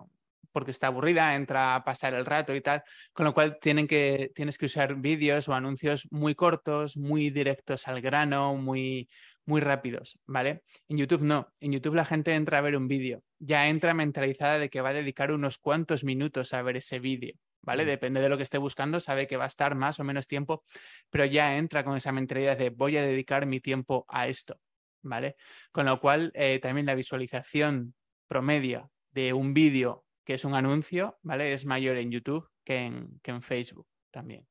porque 0.53 0.71
está 0.71 0.89
aburrida, 0.89 1.35
entra 1.35 1.75
a 1.75 1.85
pasar 1.85 2.15
el 2.15 2.27
rato 2.27 2.55
y 2.55 2.61
tal, 2.61 2.83
con 3.13 3.25
lo 3.27 3.35
cual 3.35 3.59
tienen 3.61 3.87
que, 3.87 4.31
tienes 4.35 4.59
que 4.59 4.67
usar 4.67 4.97
vídeos 4.97 5.49
o 5.49 5.55
anuncios 5.55 6.07
muy 6.11 6.35
cortos, 6.35 6.97
muy 6.97 7.31
directos 7.31 7.89
al 7.89 8.01
grano, 8.01 8.55
muy, 8.57 9.09
muy 9.45 9.61
rápidos, 9.61 10.19
¿vale? 10.27 10.63
En 10.89 10.99
YouTube 10.99 11.23
no, 11.23 11.49
en 11.61 11.73
YouTube 11.73 11.95
la 11.95 12.05
gente 12.05 12.35
entra 12.35 12.59
a 12.59 12.61
ver 12.61 12.77
un 12.77 12.89
vídeo, 12.89 13.23
ya 13.39 13.69
entra 13.69 13.95
mentalizada 13.95 14.59
de 14.59 14.71
que 14.71 14.81
va 14.81 14.91
a 14.91 14.95
dedicar 14.95 15.33
unos 15.33 15.59
cuantos 15.59 16.05
minutos 16.05 16.55
a 16.55 16.63
ver 16.63 16.77
ese 16.77 17.01
vídeo, 17.01 17.35
¿vale? 17.63 17.85
Mm. 17.85 17.89
Depende 17.89 18.21
de 18.21 18.29
lo 18.29 18.37
que 18.37 18.45
esté 18.45 18.59
buscando, 18.59 19.01
sabe 19.01 19.27
que 19.27 19.37
va 19.37 19.45
a 19.45 19.49
estar 19.49 19.75
más 19.75 19.99
o 20.01 20.05
menos 20.05 20.27
tiempo, 20.27 20.65
pero 21.11 21.25
ya 21.25 21.57
entra 21.57 21.85
con 21.85 21.97
esa 21.97 22.13
mentalidad 22.13 22.57
de 22.57 22.71
voy 22.71 22.97
a 22.97 23.03
dedicar 23.03 23.47
mi 23.47 23.61
tiempo 23.61 24.05
a 24.09 24.29
esto, 24.29 24.61
¿vale? 25.03 25.37
Con 25.73 25.87
lo 25.87 26.01
cual 26.01 26.31
eh, 26.35 26.59
también 26.61 26.87
la 26.87 26.95
visualización 26.95 27.95
promedio 28.29 28.91
de 29.11 29.33
un 29.33 29.53
vídeo 29.55 30.05
que 30.25 30.35
es 30.35 30.45
un 30.45 30.55
anuncio, 30.55 31.19
¿vale? 31.23 31.53
Es 31.53 31.65
mayor 31.65 31.97
en 31.97 32.11
YouTube 32.11 32.49
que 32.65 32.79
en, 32.79 33.21
que 33.23 33.31
en 33.31 33.43
Facebook 33.43 33.87
también, 34.11 34.47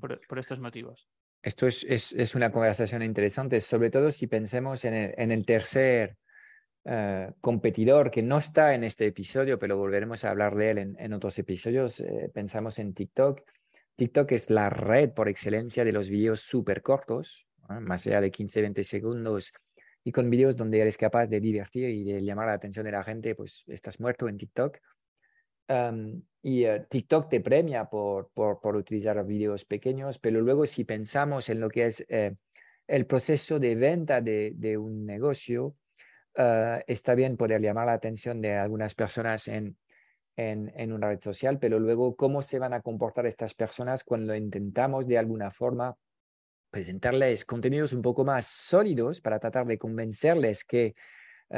por 0.00 0.38
estos 0.38 0.58
motivos. 0.58 1.08
Esto 1.42 1.66
es, 1.66 2.34
una 2.36 2.52
conversación 2.52 3.02
interesante, 3.02 3.60
sobre 3.60 3.90
todo 3.90 4.12
si 4.12 4.28
pensemos 4.28 4.84
en 4.84 5.32
el, 5.32 5.44
tercer 5.44 6.16
eh, 6.84 7.32
competidor 7.40 8.12
que 8.12 8.22
no 8.22 8.38
está 8.38 8.74
en 8.74 8.84
este 8.84 9.06
episodio, 9.06 9.58
pero 9.58 9.76
volveremos 9.76 10.24
a 10.24 10.30
hablar 10.30 10.54
de 10.54 10.70
él 10.70 10.78
en, 10.78 11.12
otros 11.12 11.36
episodios. 11.40 11.98
Eh, 11.98 12.30
pensamos 12.32 12.78
en 12.78 12.94
TikTok. 12.94 13.42
TikTok 13.96 14.30
es 14.32 14.50
la 14.50 14.70
red 14.70 15.10
por 15.10 15.28
excelencia 15.28 15.84
de 15.84 15.90
los 15.90 16.08
vídeos 16.08 16.40
súper 16.40 16.80
cortos, 16.80 17.48
más 17.68 18.06
allá 18.06 18.20
de 18.20 18.30
15-20 18.30 18.84
segundos, 18.84 19.52
y 20.04 20.12
con 20.12 20.30
vídeos 20.30 20.56
donde 20.56 20.78
eres 20.78 20.96
capaz 20.96 21.26
de 21.26 21.40
divertir 21.40 21.90
y 21.90 22.04
de 22.04 22.22
llamar 22.22 22.46
la 22.46 22.54
atención 22.54 22.86
de 22.86 22.92
la 22.92 23.02
gente, 23.02 23.34
pues 23.34 23.64
estás 23.66 23.98
muerto 23.98 24.28
en 24.28 24.38
TikTok 24.38 24.78
y 26.42 26.64
eh, 26.64 26.86
TikTok 26.88 27.28
te 27.28 27.40
premia 27.40 27.84
por, 27.84 28.30
por, 28.32 28.76
utilizar 28.76 29.24
vídeos 29.24 29.64
pequeños, 29.64 30.18
pero 30.18 30.40
luego 30.40 30.66
si 30.66 30.84
pensamos 30.84 31.48
en 31.48 31.60
lo 31.60 31.68
que 31.68 31.86
es 31.86 32.04
eh, 32.08 32.34
el 32.88 33.06
proceso 33.06 33.60
de 33.60 33.76
venta 33.76 34.20
de, 34.20 34.76
un 34.76 35.06
negocio, 35.06 35.76
eh, 36.34 36.82
está 36.86 37.14
bien 37.14 37.36
poder 37.36 37.60
llamar 37.60 37.86
la 37.86 37.92
atención 37.92 38.40
de 38.40 38.54
algunas 38.54 38.94
personas 38.96 39.46
en, 39.46 39.76
en, 40.36 40.72
en, 40.74 40.92
una 40.92 41.08
red 41.08 41.20
social, 41.20 41.60
pero 41.60 41.78
luego 41.78 42.16
cómo 42.16 42.42
se 42.42 42.58
van 42.58 42.72
a 42.72 42.80
comportar 42.80 43.26
estas 43.26 43.54
personas 43.54 44.02
cuando 44.02 44.34
intentamos 44.34 45.06
de 45.06 45.18
alguna 45.18 45.52
forma 45.52 45.96
presentarles 46.72 47.44
contenidos 47.44 47.92
un 47.92 48.02
poco 48.02 48.24
más 48.24 48.46
sólidos 48.46 49.20
para 49.20 49.38
tratar 49.38 49.66
de 49.66 49.78
convencerles 49.78 50.64
que 50.64 50.94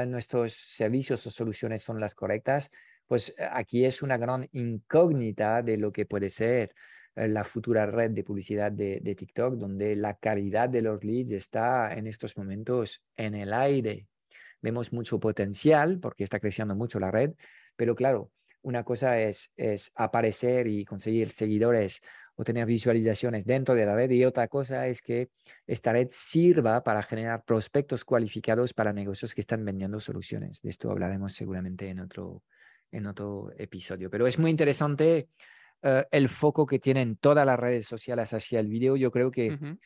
nuestros 0.09 0.55
servicios 0.55 1.25
o 1.29 1.31
soluciones 1.31 1.85
son 1.85 2.01
las 2.01 2.17
correctas 2.17 2.69
pues 3.07 3.35
eh, 3.39 3.49
aquí 3.51 3.85
es 3.85 4.03
una 4.03 4.17
gran 4.17 4.49
incógnita 4.53 5.63
de 5.63 5.77
lo 5.77 5.93
que 5.93 6.07
puede 6.07 6.31
ser 6.31 6.75
eh, 7.17 7.29
la 7.29 7.45
futura 7.45 7.87
red 7.87 8.11
de 8.11 8.25
publicidad 8.25 8.73
de, 8.73 9.15
TikTok, 9.17 9.55
donde 9.55 9.97
la 9.97 10.15
calidad 10.15 10.69
de 10.69 10.83
los 10.83 11.05
leads 11.05 11.33
está 11.33 11.95
en 11.95 12.07
estos 12.07 12.37
momentos 12.37 13.03
en 13.17 13.35
el 13.35 13.53
aire. 13.53 14.07
Vemos 14.61 14.93
mucho 14.93 15.21
potencial 15.21 16.01
porque 16.01 16.25
está 16.25 16.41
creciendo 16.41 16.75
mucho 16.75 16.99
la 16.99 17.11
red, 17.11 17.33
pero 17.77 17.95
claro, 17.95 18.31
una 18.63 18.83
cosa 18.83 19.21
es, 19.21 19.53
es 19.57 19.93
aparecer 19.95 20.67
y 20.67 20.85
conseguir 20.85 21.31
seguidores 21.31 22.01
o 22.37 22.45
tener 22.45 22.67
visualizaciones 22.67 23.45
dentro 23.45 23.75
de 23.75 23.87
la 23.87 23.95
red 23.95 24.11
y 24.11 24.25
otra 24.25 24.49
cosa 24.49 24.87
es 24.89 25.03
que 25.03 25.31
esta 25.67 25.93
red 25.93 26.09
sirva 26.11 26.83
para 26.83 27.03
generar 27.03 27.45
prospectos 27.45 28.05
cualificados 28.05 28.75
para 28.75 28.93
negocios 28.93 29.35
que 29.35 29.41
están 29.41 29.65
vendiendo 29.65 30.01
soluciones. 30.01 30.61
De 30.63 30.71
esto 30.71 30.91
hablaremos 30.91 31.33
seguramente 31.33 31.89
en 31.89 32.01
otro, 32.01 32.43
en 32.95 33.07
otro 33.07 33.51
episodio. 33.59 34.11
Pero 34.11 34.27
es 34.27 34.39
muy 34.39 34.51
interesante 34.51 35.29
eh, 35.83 36.07
el 36.11 36.29
foco 36.29 36.65
que 36.65 36.79
tienen 36.79 37.17
todas 37.17 37.45
las 37.45 37.59
redes 37.59 37.87
sociales 37.87 38.33
hacia 38.33 38.61
el 38.61 38.69
video. 38.69 38.97
Yo 38.97 39.11
creo 39.11 39.31
que 39.31 39.77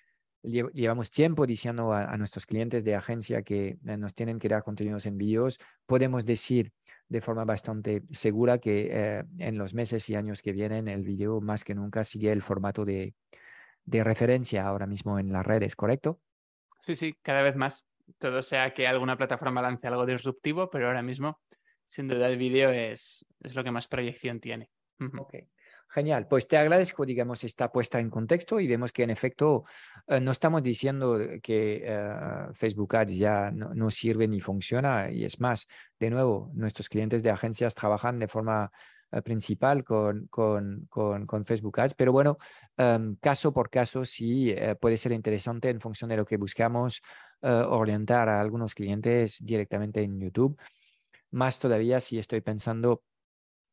llevamos 0.43 1.11
tiempo 1.11 1.47
diciendo 1.47 1.93
a, 1.93 2.17
nuestros 2.17 2.47
clientes 2.47 2.85
de 2.85 2.95
agencia 2.95 3.43
que 3.43 3.79
eh, 3.85 3.97
nos 3.97 4.15
tienen 4.15 4.39
que 4.39 4.49
dar 4.49 4.63
contenidos 4.63 5.07
en 5.07 5.19
vídeos. 5.19 5.59
Podemos 5.87 6.25
decir 6.25 6.73
de 7.09 7.21
forma 7.21 7.45
bastante 7.45 8.03
segura 8.13 8.59
que 8.59 8.89
eh, 8.91 9.25
en 9.39 9.57
los 9.57 9.75
meses 9.75 10.09
y 10.11 10.15
años 10.15 10.43
que 10.43 10.53
vienen 10.53 10.89
el 10.89 11.03
video 11.03 11.41
más 11.41 11.65
que 11.65 11.75
nunca 11.75 12.05
sigue 12.05 12.31
el 12.31 12.43
formato 12.43 12.85
de, 12.85 13.15
de 13.85 14.05
referencia 14.05 14.67
ahora 14.67 14.87
mismo 14.87 15.19
en 15.19 15.33
las 15.33 15.47
redes, 15.47 15.75
¿correcto? 15.75 16.21
Sí, 16.81 16.95
sí, 16.95 17.19
cada 17.23 17.43
vez 17.43 17.57
más. 17.57 17.87
Todo 18.19 18.43
sea 18.43 18.73
que 18.73 18.87
alguna 18.87 19.17
plataforma 19.17 19.63
lance 19.63 19.87
algo 19.87 20.07
disruptivo, 20.07 20.71
pero 20.71 20.87
ahora 20.87 21.03
mismo 21.03 21.41
sin 21.89 22.09
duda 22.09 22.29
el 22.29 22.37
vídeo 22.37 22.71
es, 22.71 23.27
es, 23.41 23.55
lo 23.55 23.65
que 23.65 23.73
más 23.73 23.89
proyección 23.89 24.41
tiene. 24.41 24.71
Genial, 25.91 26.27
pues 26.29 26.47
te 26.47 26.59
agradezco, 26.59 27.07
digamos, 27.07 27.45
esta 27.45 27.73
puesta 27.73 27.99
en 27.99 28.11
contexto 28.11 28.61
y 28.61 28.69
vemos 28.69 28.93
que 28.93 29.05
en 29.05 29.11
efecto 29.11 29.65
eh, 30.07 30.21
no 30.21 30.33
estamos 30.33 30.63
diciendo 30.63 31.19
que 31.43 31.83
eh, 31.83 32.15
Facebook 32.53 32.95
Ads 32.95 33.17
ya 33.17 33.51
no, 33.51 33.91
sirve 33.91 34.29
ni 34.29 34.41
funciona. 34.41 35.11
Y 35.11 35.25
es 35.25 35.41
más, 35.41 35.67
de 35.99 36.11
nuevo, 36.11 36.51
nuestros 36.55 36.91
clientes 36.91 37.23
de 37.23 37.31
agencias 37.31 37.75
trabajan 37.75 38.19
de 38.19 38.29
forma 38.29 38.71
eh, 39.11 39.23
principal 39.23 39.83
con, 39.83 40.27
con, 40.27 40.87
con, 40.91 41.47
Facebook 41.47 41.81
Ads, 41.81 41.95
pero 41.95 42.13
bueno, 42.13 42.37
em, 42.77 43.17
caso 43.17 43.55
por 43.55 43.71
caso 43.71 44.05
sí 44.05 44.55
puede 44.81 44.99
ser 44.99 45.13
interesante 45.13 45.71
en 45.71 45.81
función 45.81 46.11
de 46.11 46.19
lo 46.19 46.27
que 46.27 46.37
buscamos 46.37 47.01
orientar 47.41 48.29
a 48.29 48.41
algunos 48.41 48.75
clientes 48.75 49.39
directamente 49.41 50.03
en 50.03 50.21
YouTube 50.21 50.59
más 51.31 51.59
todavía 51.59 52.01
si 52.01 52.19
estoy 52.19 52.41
pensando 52.41 53.03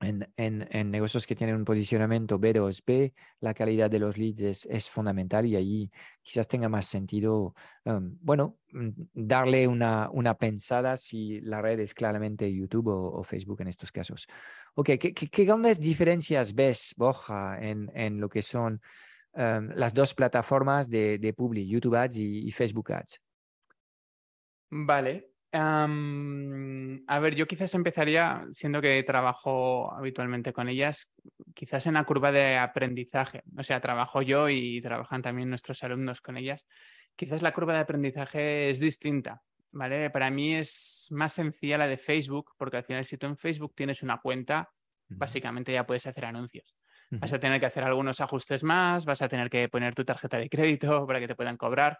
en, 0.01 0.27
en, 0.37 0.91
negocios 0.91 1.25
que 1.25 1.35
tienen 1.35 1.55
un 1.55 1.65
posicionamiento 1.65 2.39
B2B, 2.39 3.13
la 3.39 3.53
calidad 3.53 3.89
de 3.89 3.99
los 3.99 4.17
leads 4.17 4.65
es, 4.65 4.89
fundamental 4.89 5.45
y 5.45 5.55
ahí 5.55 5.91
quizás 6.21 6.47
tenga 6.47 6.69
más 6.69 6.85
sentido, 6.85 7.55
em, 7.85 8.17
bueno, 8.21 8.57
mm, 8.73 8.89
darle 9.13 9.67
una, 9.67 10.09
una, 10.11 10.37
pensada 10.37 10.97
si 10.97 11.39
la 11.41 11.61
red 11.61 11.79
es 11.79 11.93
claramente 11.93 12.51
YouTube 12.53 12.87
o, 12.87 13.23
Facebook 13.23 13.61
en 13.61 13.69
estos 13.69 13.91
casos. 13.91 14.27
Ok, 14.75 14.91
¿qué, 14.99 15.13
qué, 15.13 15.45
grandes 15.45 15.79
diferencias 15.79 16.53
ves, 16.53 16.93
Boja, 16.97 17.57
en, 17.61 17.89
en 17.95 18.19
lo 18.19 18.29
que 18.29 18.41
son 18.41 18.81
em, 19.33 19.69
las 19.75 19.93
dos 19.93 20.13
plataformas 20.13 20.89
de, 20.89 21.17
de 21.17 21.33
Publi, 21.33 21.67
YouTube 21.67 21.95
Ads 21.95 22.17
y 22.17 22.51
Facebook 22.51 22.91
Ads? 22.91 23.21
Vale, 24.69 25.34
a 25.57 27.19
ver, 27.19 27.35
yo 27.35 27.47
quizás 27.47 27.73
empezaría, 27.75 28.45
siendo 28.51 28.81
que 28.81 29.03
trabajo 29.03 29.93
habitualmente 29.93 30.53
con 30.53 30.69
ellas, 30.69 31.11
quizás 31.53 31.87
en 31.87 31.95
la 31.95 32.03
curva 32.03 32.31
de 32.31 32.57
aprendizaje. 32.57 33.43
O 33.57 33.63
sea, 33.63 33.79
trabajo 33.79 34.21
yo 34.21 34.49
y 34.49 34.81
trabajan 34.81 35.21
también 35.21 35.49
nuestros 35.49 35.83
alumnos 35.83 36.21
con 36.21 36.37
ellas. 36.37 36.65
Quizás 37.15 37.41
la 37.41 37.53
curva 37.53 37.73
de 37.73 37.79
aprendizaje 37.79 38.69
es 38.69 38.79
distinta, 38.79 39.41
¿vale? 39.71 40.09
Para 40.09 40.29
mí 40.29 40.55
es 40.55 41.07
más 41.11 41.33
sencilla 41.33 41.77
la 41.77 41.87
de 41.87 41.97
Facebook, 41.97 42.51
porque 42.57 42.77
al 42.77 42.83
final 42.83 43.05
si 43.05 43.17
tú 43.17 43.27
en 43.27 43.37
Facebook 43.37 43.73
tienes 43.75 44.03
una 44.03 44.19
cuenta, 44.19 44.69
básicamente 45.07 45.71
ya 45.73 45.85
puedes 45.85 46.05
hacer 46.07 46.25
anuncios. 46.25 46.75
Vas 47.11 47.31
a 47.33 47.39
tener 47.39 47.59
que 47.59 47.67
hacer 47.67 47.83
algunos 47.83 48.19
ajustes 48.19 48.63
más, 48.63 49.05
vas 49.05 49.21
a 49.21 49.29
tener 49.29 49.49
que 49.49 49.69
poner 49.69 49.93
tu 49.93 50.03
tarjeta 50.03 50.39
de 50.39 50.49
crédito 50.49 51.05
para 51.07 51.19
que 51.19 51.27
te 51.27 51.35
puedan 51.35 51.57
cobrar 51.57 51.97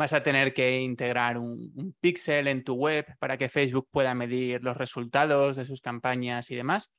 vas 0.00 0.14
a 0.14 0.22
tener 0.22 0.54
que 0.54 0.80
integrar 0.80 1.36
un, 1.36 1.94
pixel 2.00 2.48
en 2.48 2.64
tu 2.64 2.74
web 2.74 3.04
para 3.18 3.36
que 3.36 3.50
Facebook 3.50 3.86
pueda 3.90 4.14
medir 4.14 4.64
los 4.64 4.74
resultados 4.74 5.58
de 5.58 5.66
sus 5.66 5.82
campañas 5.82 6.50
y 6.50 6.56
demás. 6.56 6.90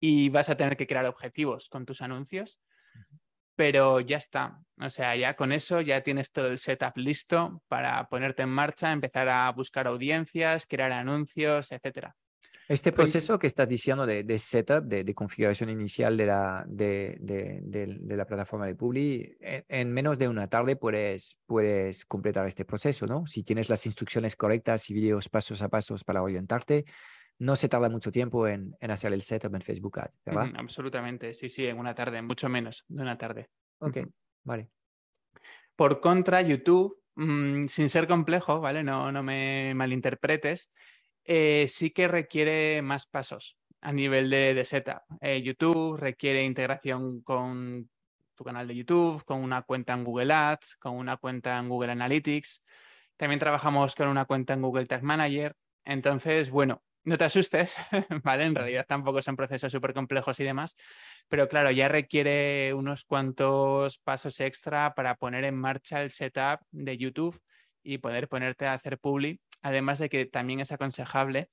Y 0.00 0.28
vas 0.28 0.48
a 0.48 0.56
tener 0.56 0.76
que 0.76 0.86
crear 0.86 1.06
objetivos 1.06 1.68
con 1.68 1.84
tus 1.84 2.02
anuncios. 2.02 2.60
Pero 3.56 3.98
ya 3.98 4.18
está. 4.18 4.60
O 4.80 4.90
sea, 4.90 5.16
ya 5.16 5.34
con 5.34 5.50
eso 5.50 5.80
ya 5.80 6.02
tienes 6.04 6.30
todo 6.30 6.46
el 6.46 6.58
setup 6.58 6.96
listo 6.96 7.62
para 7.66 8.08
ponerte 8.08 8.42
en 8.42 8.50
marcha, 8.50 8.92
empezar 8.92 9.28
a 9.28 9.50
buscar 9.50 9.88
audiencias, 9.88 10.66
crear 10.66 10.92
anuncios, 10.92 11.72
etcétera. 11.72 12.14
Este 12.68 12.92
proceso 12.92 13.38
que 13.38 13.46
estás 13.46 13.68
diciendo 13.68 14.06
de, 14.06 14.38
setup, 14.38 14.84
de, 14.84 15.14
configuración 15.14 15.68
inicial 15.68 16.16
de 16.16 16.26
la, 16.26 16.64
de, 16.66 18.00
la 18.06 18.26
plataforma 18.26 18.66
de 18.66 18.74
Publi, 18.74 19.36
en, 19.40 19.92
menos 19.92 20.18
de 20.18 20.28
una 20.28 20.48
tarde 20.48 20.76
puedes, 20.76 21.38
puedes 21.46 22.06
completar 22.06 22.46
este 22.46 22.64
proceso, 22.64 23.06
¿no? 23.06 23.26
Si 23.26 23.42
tienes 23.42 23.68
las 23.68 23.84
instrucciones 23.84 24.34
correctas 24.34 24.88
y 24.88 24.94
videos 24.94 25.28
pasos 25.28 25.60
a 25.60 25.68
pasos 25.68 26.04
para 26.04 26.22
orientarte, 26.22 26.86
no 27.38 27.56
se 27.56 27.68
tarda 27.68 27.90
mucho 27.90 28.10
tiempo 28.10 28.48
en, 28.48 28.74
hacer 28.80 29.12
el 29.12 29.22
setup 29.22 29.54
en 29.54 29.60
Facebook 29.60 29.98
Ads, 29.98 30.18
¿verdad? 30.24 30.52
absolutamente, 30.56 31.34
sí, 31.34 31.48
sí, 31.48 31.66
en 31.66 31.78
una 31.78 31.94
tarde, 31.94 32.22
mucho 32.22 32.48
menos 32.48 32.84
de 32.88 33.02
una 33.02 33.18
tarde. 33.18 33.48
Ok, 33.78 33.98
vale. 34.44 34.70
Por 35.76 36.00
contra, 36.00 36.40
YouTube, 36.40 37.02
mm, 37.16 37.66
sin 37.66 37.90
ser 37.90 38.06
complejo, 38.06 38.60
¿vale? 38.60 38.84
No, 38.84 39.10
no 39.10 39.22
me 39.22 39.74
malinterpretes, 39.74 40.70
eh, 41.24 41.66
sí 41.68 41.90
que 41.90 42.08
requiere 42.08 42.82
más 42.82 43.06
pasos 43.06 43.56
a 43.80 43.92
nivel 43.92 44.30
de, 44.30 44.64
setup. 44.64 45.02
Eh, 45.20 45.42
YouTube 45.42 45.96
requiere 45.96 46.42
integración 46.42 47.22
con 47.22 47.88
tu 48.34 48.44
canal 48.44 48.66
de 48.66 48.74
YouTube, 48.74 49.24
con 49.24 49.42
una 49.42 49.62
cuenta 49.62 49.92
en 49.92 50.04
Google 50.04 50.32
Ads, 50.32 50.76
con 50.76 50.96
una 50.96 51.16
cuenta 51.16 51.58
en 51.58 51.68
Google 51.68 51.92
Analytics. 51.92 52.64
También 53.16 53.38
trabajamos 53.38 53.94
con 53.94 54.08
una 54.08 54.24
cuenta 54.24 54.54
en 54.54 54.62
Google 54.62 54.86
Tag 54.86 55.02
Manager. 55.02 55.54
Entonces, 55.84 56.50
bueno, 56.50 56.82
no 57.04 57.18
te 57.18 57.24
asustes, 57.24 57.76
¿vale? 58.24 58.44
En 58.44 58.54
realidad 58.54 58.86
tampoco 58.88 59.20
son 59.22 59.36
procesos 59.36 59.70
súper 59.70 59.92
complejos 59.92 60.40
y 60.40 60.44
demás, 60.44 60.76
pero 61.28 61.48
claro, 61.48 61.70
ya 61.70 61.88
requiere 61.88 62.72
unos 62.74 63.04
cuantos 63.04 63.98
pasos 63.98 64.40
extra 64.40 64.94
para 64.94 65.14
poner 65.16 65.44
en 65.44 65.56
marcha 65.56 66.02
el 66.02 66.10
setup 66.10 66.60
de 66.70 66.96
YouTube 66.96 67.38
y 67.82 67.98
poder 67.98 68.28
ponerte 68.28 68.66
a 68.66 68.72
hacer 68.72 68.98
publi, 68.98 69.40
además 69.64 69.98
de 69.98 70.08
que 70.08 70.26
también 70.26 70.60
es 70.60 70.70
aconsejable 70.70 71.48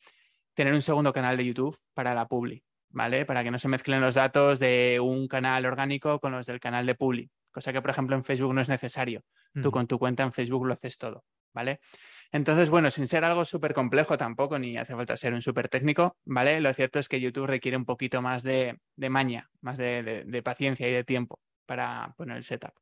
tener 0.54 0.74
un 0.74 0.82
segundo 0.82 1.14
canal 1.14 1.38
de 1.38 1.46
YouTube 1.46 1.80
para 1.94 2.14
la 2.14 2.28
publi, 2.28 2.64
¿vale? 2.90 3.26
Para 3.26 3.44
que 3.44 3.52
no 3.52 3.58
se 3.58 3.70
mezclen 3.70 4.02
los 4.02 4.16
datos 4.16 4.60
de 4.60 5.00
un 5.02 5.28
canal 5.28 5.66
orgánico 5.66 6.20
con 6.20 6.34
los 6.34 6.46
del 6.46 6.60
canal 6.60 6.86
de 6.86 6.94
publi, 6.94 7.32
cosa 7.52 7.72
que 7.72 7.82
por 7.82 7.92
ejemplo 7.92 8.16
en 8.16 8.26
Facebook 8.26 8.54
no 8.54 8.62
es 8.62 8.70
necesario. 8.70 9.24
Tú 9.62 9.72
con 9.72 9.86
tu 9.86 10.00
cuenta 10.00 10.24
en 10.24 10.32
Facebook 10.32 10.66
lo 10.66 10.74
haces 10.74 10.98
todo, 10.98 11.26
¿vale? 11.54 11.82
Entonces, 12.32 12.70
bueno, 12.70 12.90
sin 12.90 13.08
ser 13.08 13.26
algo 13.26 13.44
súper 13.44 13.74
complejo 13.74 14.18
tampoco, 14.18 14.58
ni 14.58 14.78
hace 14.78 14.96
falta 14.96 15.18
ser 15.18 15.34
un 15.34 15.42
súper 15.42 15.68
técnico, 15.68 16.18
¿vale? 16.24 16.62
Lo 16.62 16.74
cierto 16.74 17.00
es 17.00 17.10
que 17.10 17.20
YouTube 17.20 17.48
requiere 17.48 17.76
un 17.76 17.84
poquito 17.84 18.22
más 18.22 18.44
de, 18.44 18.78
maña, 18.96 19.50
más 19.60 19.78
de, 19.78 20.42
paciencia 20.44 20.88
y 20.88 20.94
de 20.94 21.04
tiempo 21.04 21.42
para 21.66 22.14
poner 22.18 22.38
el 22.38 22.44
setup. 22.44 22.81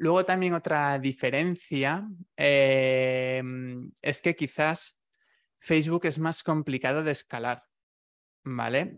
Luego 0.00 0.24
también 0.24 0.54
otra 0.54 0.98
diferencia 0.98 2.08
eh, 2.34 3.42
es 4.00 4.22
que 4.22 4.34
quizás 4.34 4.98
Facebook 5.58 6.06
es 6.06 6.18
más 6.18 6.42
complicado 6.42 7.02
de 7.02 7.12
escalar. 7.12 7.64
Vale, 8.42 8.96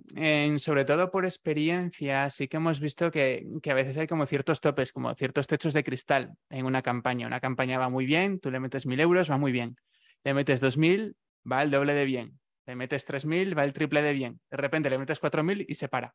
sobre 0.60 0.84
todo 0.84 1.10
por 1.10 1.24
experiencia, 1.24 2.30
sí 2.30 2.46
que 2.46 2.58
hemos 2.58 2.78
visto 2.78 3.10
que, 3.10 3.44
a 3.68 3.74
veces 3.74 3.98
hay 3.98 4.06
como 4.06 4.26
ciertos 4.26 4.60
topes, 4.60 4.92
como 4.92 5.12
ciertos 5.16 5.48
techos 5.48 5.74
de 5.74 5.82
cristal 5.82 6.34
en 6.48 6.66
una 6.66 6.82
campaña. 6.82 7.26
Una 7.26 7.40
campaña 7.40 7.80
va 7.80 7.88
muy 7.88 8.06
bien, 8.06 8.38
tú 8.38 8.52
le 8.52 8.60
metes 8.60 8.86
mil 8.86 9.00
euros, 9.00 9.28
va 9.28 9.38
muy 9.38 9.50
bien. 9.50 9.74
Le 10.22 10.34
metes 10.34 10.60
dos 10.60 10.78
mil, 10.78 11.16
va 11.50 11.62
el 11.62 11.72
doble 11.72 11.94
de 11.94 12.04
bien. 12.04 12.38
Le 12.64 12.76
metes 12.76 13.04
tres 13.04 13.26
mil, 13.26 13.58
va 13.58 13.64
el 13.64 13.72
triple 13.72 14.02
de 14.02 14.12
bien. 14.12 14.40
De 14.48 14.56
repente 14.56 14.88
le 14.88 14.98
metes 14.98 15.18
cuatro 15.18 15.42
mil 15.42 15.66
y 15.68 15.74
se 15.74 15.88
para 15.88 16.14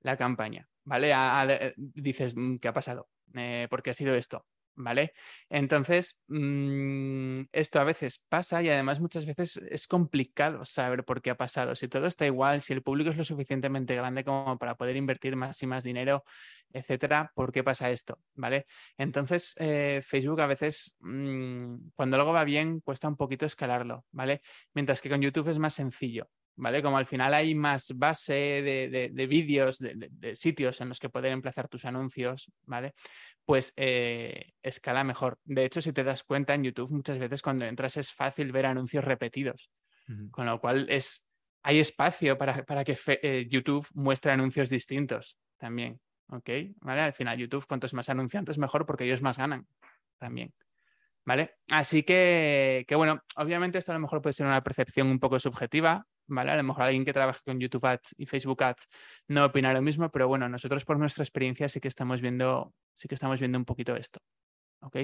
la 0.00 0.16
campaña, 0.16 0.66
¿vale? 0.84 1.12
dices, 1.76 2.34
mm, 2.34 2.56
¿qué 2.56 2.68
ha 2.68 2.72
pasado? 2.72 3.10
Eh, 3.34 3.66
¿Por 3.70 3.82
qué 3.82 3.90
ha 3.90 3.94
sido 3.94 4.14
esto? 4.14 4.46
¿vale? 4.78 5.12
Entonces, 5.50 6.18
mm, 6.28 7.42
esto 7.52 7.80
a 7.80 7.84
veces 7.84 8.22
pasa 8.28 8.62
y 8.62 8.68
además 8.70 9.00
muchas 9.00 9.26
veces 9.26 9.56
es 9.70 9.86
complicado 9.86 10.64
saber 10.64 11.04
por 11.04 11.20
qué 11.20 11.30
ha 11.30 11.36
pasado. 11.36 11.74
Si 11.74 11.88
todo 11.88 12.06
está 12.06 12.26
igual, 12.26 12.62
si 12.62 12.72
el 12.72 12.82
público 12.82 13.10
es 13.10 13.16
lo 13.16 13.24
suficientemente 13.24 13.94
grande 13.94 14.24
como 14.24 14.56
para 14.58 14.76
poder 14.76 14.96
invertir 14.96 15.36
más 15.36 15.62
y 15.62 15.66
más 15.66 15.84
dinero, 15.84 16.24
etcétera, 16.72 17.32
¿por 17.34 17.52
qué 17.52 17.64
pasa 17.64 17.90
esto? 17.90 18.20
¿Vale? 18.34 18.66
Entonces, 18.96 19.54
eh, 19.58 20.00
Facebook 20.04 20.40
a 20.40 20.46
veces, 20.46 20.96
mm, 21.00 21.90
cuando 21.94 22.16
algo 22.16 22.32
va 22.32 22.44
bien, 22.44 22.80
cuesta 22.80 23.08
un 23.08 23.16
poquito 23.16 23.46
escalarlo, 23.46 24.06
¿vale? 24.12 24.42
Mientras 24.74 25.02
que 25.02 25.10
con 25.10 25.20
YouTube 25.20 25.48
es 25.48 25.58
más 25.58 25.74
sencillo. 25.74 26.30
¿Vale? 26.58 26.82
Como 26.82 26.98
al 26.98 27.06
final 27.06 27.32
hay 27.34 27.54
más 27.54 27.92
base 27.94 28.34
de, 28.34 29.26
vídeos, 29.28 29.78
de, 29.78 30.34
sitios 30.34 30.80
en 30.80 30.88
los 30.88 30.98
que 30.98 31.08
poder 31.08 31.32
emplazar 31.32 31.68
tus 31.68 31.84
anuncios, 31.84 32.50
¿vale? 32.66 32.94
Pues 33.44 33.72
eh, 33.76 34.52
escala 34.60 35.04
mejor. 35.04 35.38
De 35.44 35.64
hecho, 35.64 35.80
si 35.80 35.92
te 35.92 36.02
das 36.02 36.24
cuenta 36.24 36.54
en 36.54 36.64
YouTube, 36.64 36.90
muchas 36.90 37.18
veces 37.18 37.42
cuando 37.42 37.64
entras 37.64 37.96
es 37.96 38.12
fácil 38.12 38.50
ver 38.50 38.66
anuncios 38.66 39.04
repetidos, 39.04 39.70
con 40.30 40.46
lo 40.46 40.60
cual 40.60 40.86
es, 40.90 41.24
hay 41.62 41.78
espacio 41.78 42.36
para, 42.36 42.84
que 42.84 42.98
eh, 43.22 43.46
YouTube 43.48 43.86
muestre 43.94 44.32
anuncios 44.32 44.68
distintos 44.68 45.38
también, 45.58 46.00
¿ok? 46.28 46.50
¿Vale? 46.80 47.02
Al 47.02 47.12
final 47.12 47.38
YouTube, 47.38 47.66
cuantos 47.66 47.94
más 47.94 48.08
anunciantes, 48.08 48.58
mejor 48.58 48.84
porque 48.84 49.04
ellos 49.04 49.22
más 49.22 49.38
ganan 49.38 49.66
también. 50.18 50.52
¿Vale? 51.24 51.56
Así 51.68 52.04
que, 52.04 52.86
que, 52.88 52.94
bueno, 52.94 53.22
obviamente 53.36 53.76
esto 53.78 53.92
a 53.92 53.94
lo 53.94 54.00
mejor 54.00 54.22
puede 54.22 54.32
ser 54.32 54.46
una 54.46 54.62
percepción 54.64 55.08
un 55.08 55.20
poco 55.20 55.38
subjetiva, 55.38 56.06
¿vale? 56.28 56.52
A 56.52 56.56
lo 56.56 56.62
mejor 56.62 56.84
alguien 56.84 57.04
que 57.04 57.12
trabaja 57.12 57.40
con 57.44 57.58
YouTube 57.58 57.84
Ads 57.84 58.14
y 58.18 58.26
Facebook 58.26 58.62
Ads 58.62 58.88
no 59.28 59.44
opina 59.46 59.72
lo 59.72 59.82
mismo, 59.82 60.10
pero 60.10 60.28
bueno, 60.28 60.48
nosotros 60.48 60.84
por 60.84 60.98
nuestra 60.98 61.24
experiencia 61.24 61.68
sí 61.68 61.80
que 61.80 61.88
estamos 61.88 62.20
viendo, 62.20 62.74
sí 62.94 63.08
que 63.08 63.14
estamos 63.14 63.40
viendo 63.40 63.58
un 63.58 63.64
poquito 63.64 63.96
esto. 63.96 64.20
¿Ok? 64.80 64.96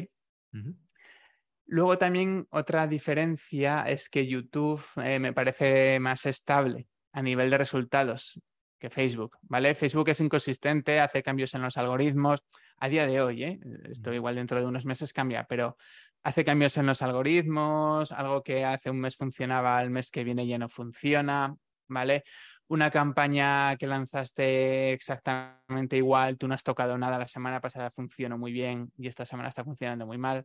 Luego 1.67 1.99
también 1.99 2.47
otra 2.51 2.87
diferencia 2.87 3.83
es 3.83 4.09
que 4.09 4.27
YouTube 4.27 4.85
eh, 5.03 5.19
me 5.19 5.33
parece 5.33 5.99
más 5.99 6.27
estable 6.27 6.87
a 7.13 7.23
nivel 7.23 7.51
de 7.51 7.59
resultados 7.59 8.41
que 8.85 8.91
Facebook, 8.91 9.39
¿vale? 9.45 9.75
Facebook 9.75 10.11
es 10.11 10.21
inconsistente, 10.21 11.01
hace 11.01 11.23
cambios 11.23 11.55
en 11.55 11.63
los 11.63 11.79
algoritmos 11.79 12.45
a 12.77 12.91
día 12.91 13.07
de 13.07 13.23
hoy, 13.23 13.43
¿eh? 13.43 13.61
esto 13.89 14.13
igual 14.13 14.35
dentro 14.35 14.61
de 14.61 14.67
unos 14.67 14.85
meses 14.85 15.15
cambia, 15.15 15.47
pero 15.49 15.79
hace 16.23 16.45
cambios 16.45 16.77
en 16.77 16.85
los 16.85 17.01
algoritmos, 17.01 18.13
algo 18.13 18.43
que 18.43 18.63
hace 18.67 18.91
un 18.91 19.01
mes 19.01 19.17
funcionaba, 19.17 19.81
el 19.81 19.89
mes 19.89 20.11
que 20.11 20.23
viene 20.23 20.47
ya 20.47 20.59
no 20.59 20.69
funciona, 20.69 21.57
¿vale? 21.89 22.25
Una 22.67 22.91
campaña 22.91 23.75
que 23.79 23.87
lanzaste 23.87 24.93
exactamente 24.93 25.97
igual, 25.97 26.37
tú 26.37 26.47
no 26.47 26.53
has 26.53 26.63
tocado 26.63 26.99
nada, 26.99 27.19
la 27.19 27.27
semana 27.27 27.63
pasada 27.63 27.91
funcionó 27.91 28.37
muy 28.37 28.53
bien 28.53 28.93
y 28.99 29.09
esta 29.09 29.25
semana 29.25 29.49
está 29.49 29.65
funcionando 29.65 30.05
muy 30.05 30.19
mal. 30.19 30.45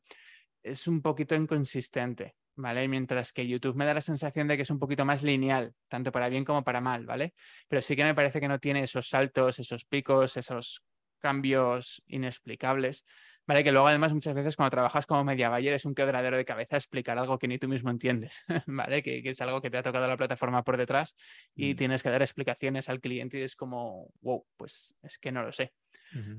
Es 0.63 0.87
un 0.87 1.01
poquito 1.01 1.35
inconsistente, 1.35 2.35
¿vale? 2.59 2.87
Mientras 2.87 3.31
que 3.31 3.47
YouTube 3.47 3.75
me 3.75 3.85
da 3.85 3.93
la 3.93 4.01
sensación 4.01 4.47
de 4.47 4.57
que 4.57 4.63
es 4.63 4.69
un 4.69 4.79
poquito 4.79 5.05
más 5.05 5.23
lineal, 5.23 5.73
tanto 5.87 6.11
para 6.11 6.29
bien 6.29 6.43
como 6.43 6.63
para 6.63 6.81
mal, 6.81 7.05
¿vale? 7.05 7.33
Pero 7.67 7.81
sí 7.81 7.95
que 7.95 8.03
me 8.03 8.13
parece 8.13 8.39
que 8.39 8.47
no 8.47 8.59
tiene 8.59 8.83
esos 8.83 9.07
saltos, 9.07 9.59
esos 9.59 9.85
picos, 9.85 10.35
esos 10.37 10.83
cambios 11.19 12.01
inexplicables, 12.07 13.05
¿vale? 13.47 13.63
Que 13.63 13.71
luego 13.71 13.87
además 13.87 14.13
muchas 14.13 14.33
veces 14.33 14.55
cuando 14.55 14.71
trabajas 14.71 15.05
como 15.05 15.23
media 15.23 15.49
buyer 15.49 15.73
es 15.73 15.85
un 15.85 15.95
quebradero 15.95 16.35
de 16.35 16.45
cabeza 16.45 16.75
explicar 16.75 17.17
algo 17.17 17.39
que 17.39 17.47
ni 17.47 17.57
tú 17.57 17.69
mismo 17.69 17.89
entiendes, 17.89 18.43
¿vale? 18.67 19.01
Que, 19.01 19.21
es 19.23 19.41
algo 19.41 19.61
que 19.61 19.69
te 19.69 19.77
ha 19.77 19.83
tocado 19.83 20.07
la 20.07 20.17
plataforma 20.17 20.63
por 20.63 20.77
detrás 20.77 21.15
y 21.55 21.73
mm. 21.73 21.77
tienes 21.77 22.03
que 22.03 22.09
dar 22.09 22.21
explicaciones 22.21 22.89
al 22.89 22.99
cliente 22.99 23.39
y 23.39 23.43
es 23.43 23.55
como, 23.55 24.09
wow, 24.21 24.45
pues 24.57 24.95
es 25.01 25.17
que 25.17 25.31
no 25.31 25.43
lo 25.43 25.51
sé, 25.53 25.73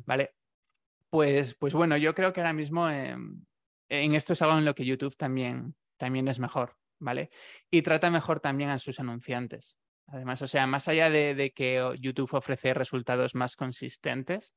¿vale? 0.05 0.35
Pues, 1.09 1.55
pues 1.55 1.73
bueno, 1.73 1.97
yo 1.97 2.15
creo 2.15 2.33
que 2.33 2.41
ahora 2.41 2.53
mismo 2.53 2.89
en 2.89 4.15
esto 4.15 4.35
es 4.35 4.43
algo 4.43 4.59
en 4.59 4.65
lo 4.65 4.75
que 4.75 4.85
YouTube 4.85 5.17
también, 5.17 5.75
también 6.01 6.27
es 6.29 6.41
mejor, 6.41 6.77
¿vale? 6.99 7.31
Y 7.71 7.83
trata 7.83 8.11
mejor 8.11 8.41
también 8.41 8.71
a 8.71 8.79
sus 8.79 8.99
anunciantes. 8.99 9.77
Además, 10.07 10.41
o 10.43 10.49
sea, 10.49 10.67
más 10.67 10.89
allá 10.89 11.11
de, 11.11 11.53
que 11.55 11.95
YouTube 12.01 12.33
ofrece 12.33 12.73
resultados 12.75 13.35
más 13.35 13.55
consistentes, 13.55 14.55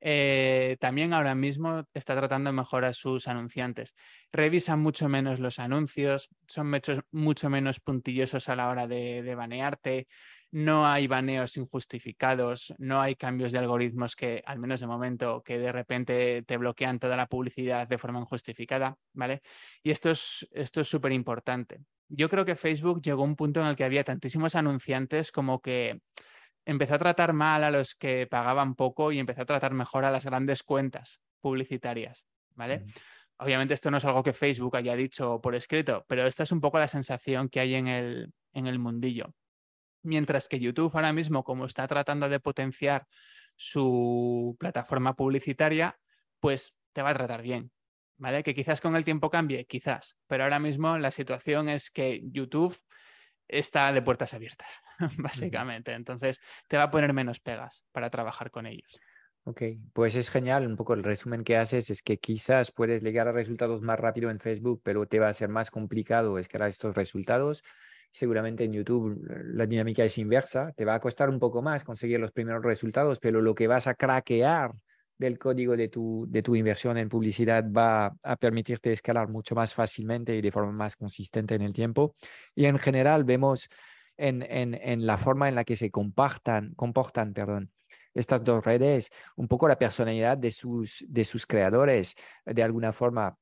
eh, 0.00 0.76
también 0.80 1.12
ahora 1.12 1.34
mismo 1.34 1.84
está 1.92 2.16
tratando 2.16 2.50
de 2.50 2.56
mejorar 2.56 2.94
sus 2.94 3.26
anunciantes. 3.26 3.96
Revisan 4.32 4.80
mucho 4.80 5.08
menos 5.08 5.40
los 5.40 5.58
anuncios, 5.58 6.28
son 6.46 6.70
mucho, 7.10 7.50
menos 7.50 7.80
puntillosos 7.80 8.48
a 8.48 8.56
la 8.56 8.68
hora 8.68 8.86
de, 8.86 9.34
banearte, 9.34 10.06
no 10.54 10.86
hay 10.86 11.06
baneos 11.06 11.56
injustificados, 11.56 12.72
no 12.78 13.00
hay 13.00 13.16
cambios 13.16 13.52
de 13.52 13.58
algoritmos 13.58 14.16
que, 14.16 14.42
al 14.46 14.58
menos 14.58 14.80
de 14.80 14.86
momento, 14.86 15.42
que 15.42 15.58
de 15.58 15.72
repente 15.72 16.42
te 16.42 16.56
bloquean 16.56 16.98
toda 16.98 17.16
la 17.16 17.26
publicidad 17.26 17.88
de 17.88 17.98
forma 17.98 18.20
injustificada, 18.20 18.96
¿vale? 19.12 19.42
Y 19.82 19.90
esto 19.90 20.10
es 20.10 20.46
súper 20.84 21.12
importante 21.12 21.80
yo 22.08 22.28
creo 22.28 22.44
que 22.44 22.56
Facebook 22.56 23.02
llegó 23.02 23.22
a 23.22 23.26
un 23.26 23.36
punto 23.36 23.60
en 23.60 23.66
el 23.66 23.76
que 23.76 23.84
había 23.84 24.04
tantísimos 24.04 24.54
anunciantes 24.54 25.32
como 25.32 25.60
que 25.60 26.00
empezó 26.64 26.94
a 26.94 26.98
tratar 26.98 27.32
mal 27.32 27.64
a 27.64 27.70
los 27.70 27.94
que 27.94 28.26
pagaban 28.26 28.74
poco 28.74 29.12
y 29.12 29.18
empezó 29.18 29.42
a 29.42 29.46
tratar 29.46 29.74
mejor 29.74 30.04
a 30.04 30.10
las 30.10 30.24
grandes 30.24 30.62
cuentas 30.62 31.20
publicitarias, 31.40 32.24
¿vale? 32.54 32.84
Obviamente 33.38 33.74
esto 33.74 33.90
no 33.90 33.98
es 33.98 34.04
algo 34.04 34.22
que 34.22 34.32
Facebook 34.32 34.76
haya 34.76 34.94
dicho 34.94 35.40
por 35.40 35.54
escrito, 35.54 36.04
pero 36.08 36.26
esta 36.26 36.44
es 36.44 36.52
un 36.52 36.60
poco 36.60 36.78
la 36.78 36.88
sensación 36.88 37.48
que 37.48 37.60
hay 37.60 37.74
en 37.74 37.88
el, 37.88 38.32
en 38.52 38.66
el 38.66 38.78
mundillo. 38.78 39.34
Mientras 40.04 40.48
que 40.48 40.60
YouTube 40.60 40.92
ahora 40.94 41.12
mismo, 41.12 41.42
como 41.42 41.66
está 41.66 41.86
tratando 41.88 42.28
de 42.28 42.38
potenciar 42.40 43.06
su 43.56 44.56
plataforma 44.58 45.14
publicitaria, 45.14 45.98
pues 46.40 46.76
te 46.92 47.02
va 47.02 47.10
a 47.10 47.14
tratar 47.14 47.42
bien. 47.42 47.72
¿vale? 48.16 48.42
Que 48.42 48.54
quizás 48.54 48.80
con 48.80 48.96
el 48.96 49.04
tiempo 49.04 49.30
cambie, 49.30 49.66
quizás, 49.66 50.16
pero 50.26 50.44
ahora 50.44 50.58
mismo 50.58 50.98
la 50.98 51.10
situación 51.10 51.68
es 51.68 51.90
que 51.90 52.22
YouTube 52.24 52.76
está 53.48 53.92
de 53.92 54.02
puertas 54.02 54.34
abiertas, 54.34 54.68
básicamente. 55.18 55.92
Entonces, 55.92 56.40
te 56.68 56.76
va 56.76 56.84
a 56.84 56.90
poner 56.90 57.12
menos 57.12 57.40
pegas 57.40 57.84
para 57.92 58.10
trabajar 58.10 58.50
con 58.50 58.66
ellos. 58.66 58.98
Ok, 59.46 59.62
pues 59.92 60.14
es 60.14 60.30
genial. 60.30 60.66
Un 60.66 60.76
poco 60.76 60.94
el 60.94 61.04
resumen 61.04 61.44
que 61.44 61.58
haces 61.58 61.90
es 61.90 62.02
que 62.02 62.16
quizás 62.16 62.72
puedes 62.72 63.02
llegar 63.02 63.28
a 63.28 63.32
resultados 63.32 63.82
más 63.82 64.00
rápido 64.00 64.30
en 64.30 64.40
Facebook, 64.40 64.80
pero 64.82 65.06
te 65.06 65.18
va 65.18 65.28
a 65.28 65.34
ser 65.34 65.50
más 65.50 65.70
complicado 65.70 66.38
escalar 66.38 66.70
estos 66.70 66.94
resultados. 66.94 67.62
Seguramente 68.14 68.62
en 68.62 68.72
YouTube 68.72 69.20
la 69.26 69.66
dinámica 69.66 70.04
es 70.04 70.18
inversa. 70.18 70.70
Te 70.76 70.84
va 70.84 70.94
a 70.94 71.00
costar 71.00 71.28
un 71.28 71.40
poco 71.40 71.62
más 71.62 71.82
conseguir 71.82 72.20
los 72.20 72.30
primeros 72.30 72.62
resultados, 72.62 73.18
pero 73.18 73.42
lo 73.42 73.56
que 73.56 73.66
vas 73.66 73.88
a 73.88 73.96
craquear 73.96 74.70
del 75.18 75.36
código 75.36 75.76
de 75.76 75.88
tu, 75.88 76.24
de 76.28 76.40
tu 76.40 76.54
inversión 76.54 76.96
en 76.96 77.08
publicidad 77.08 77.64
va 77.68 78.14
a 78.22 78.36
permitirte 78.36 78.92
escalar 78.92 79.28
mucho 79.28 79.56
más 79.56 79.74
fácilmente 79.74 80.36
y 80.36 80.40
de 80.40 80.52
forma 80.52 80.70
más 80.70 80.94
consistente 80.94 81.56
en 81.56 81.62
el 81.62 81.72
tiempo. 81.72 82.14
Y 82.54 82.66
en 82.66 82.78
general 82.78 83.24
vemos 83.24 83.68
en, 84.16 84.44
en, 84.48 85.06
la 85.06 85.18
forma 85.18 85.48
en 85.48 85.56
la 85.56 85.64
que 85.64 85.74
se 85.74 85.90
comportan, 85.90 86.72
comportan 86.76 87.32
perdón, 87.32 87.72
estas 88.14 88.44
dos 88.44 88.64
redes, 88.64 89.10
un 89.34 89.48
poco 89.48 89.66
la 89.66 89.76
personalidad 89.76 90.38
de 90.38 90.52
sus, 90.52 91.04
de 91.08 91.24
sus 91.24 91.46
creadores, 91.46 92.14
de 92.46 92.62
alguna 92.62 92.92
forma 92.92 93.36